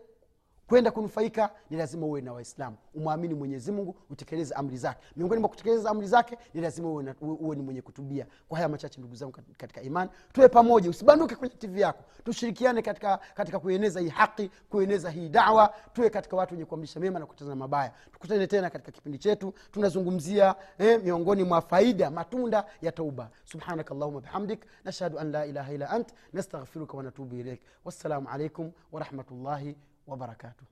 kwenda 0.69 0.91
kunufaika 0.91 1.49
ni 1.69 1.77
lazima 1.77 2.05
uwe 2.05 2.21
na 2.21 2.33
waislamu. 2.33 2.77
Umwamini 2.93 3.33
mwenyezi 3.33 3.71
mungu 3.71 3.95
utekeleze 4.09 4.53
amri 4.55 4.77
zake. 4.77 4.99
Miongoni 5.15 5.39
mwa 5.41 5.49
kutekeleza 5.49 5.89
amri 5.89 6.07
zake 6.07 6.37
ni 6.53 6.61
lazima 6.61 6.89
uwe, 6.89 7.03
na, 7.03 7.15
uwe 7.21 7.55
ni 7.55 7.61
mwenye 7.61 7.81
kutubia. 7.81 8.25
Kwa 8.47 8.57
haya 8.57 8.69
machache 8.69 8.99
ndugu 8.99 9.15
zangu 9.15 9.37
katika 9.57 9.81
imani 9.81 10.09
tuwe 10.33 10.47
pamoja. 10.49 10.89
Usibanduke 10.89 11.35
kwenye 11.35 11.55
tv 11.55 11.79
yako. 11.81 12.03
Tushirikiane 12.23 12.81
katika, 12.81 13.19
katika 13.35 13.59
kueneza 13.59 13.99
hii 13.99 14.09
haki 14.09 14.51
kueneza 14.69 15.09
hii 15.09 15.29
dawa. 15.29 15.73
Tuwe 15.93 16.09
katika 16.09 16.35
watu 16.35 16.53
wenye 16.53 16.65
kuamrisha 16.65 16.99
mema 16.99 17.19
na 17.19 17.25
kutazama 17.25 17.55
mabaya. 17.55 17.93
Tukutane 18.11 18.47
tena 18.47 18.69
katika 18.69 18.91
kipindi 18.91 19.17
chetu. 19.17 19.53
Tunazungumzia 19.71 20.55
eh, 20.77 21.01
miongoni 21.03 21.43
mwa 21.43 21.61
faida 21.61 22.11
matunda 22.11 22.65
ya 22.81 22.91
tauba. 22.91 23.29
Subhanak 23.43 23.91
allahuma 23.91 24.21
bihamdik. 24.21 24.65
Nashhadu 24.85 25.19
an 25.19 25.31
la 25.31 25.45
ilaha 25.45 25.73
illa 25.73 25.89
ant. 25.89 26.09
Nastaghfiruka 26.33 26.97
wanatubu 26.97 27.35
ilaik 27.35 27.61
wassalamu 27.85 28.29
alaikum 28.29 28.71
warahmatullahi 28.91 29.75
wabarakatuh. 30.09 30.65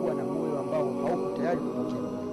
Kuwa 0.00 0.14
na 0.14 0.24
moyo 0.24 0.58
ambao 0.60 0.84
hauko 1.06 1.36
tayari 1.36 1.58
kupokea 1.60 2.29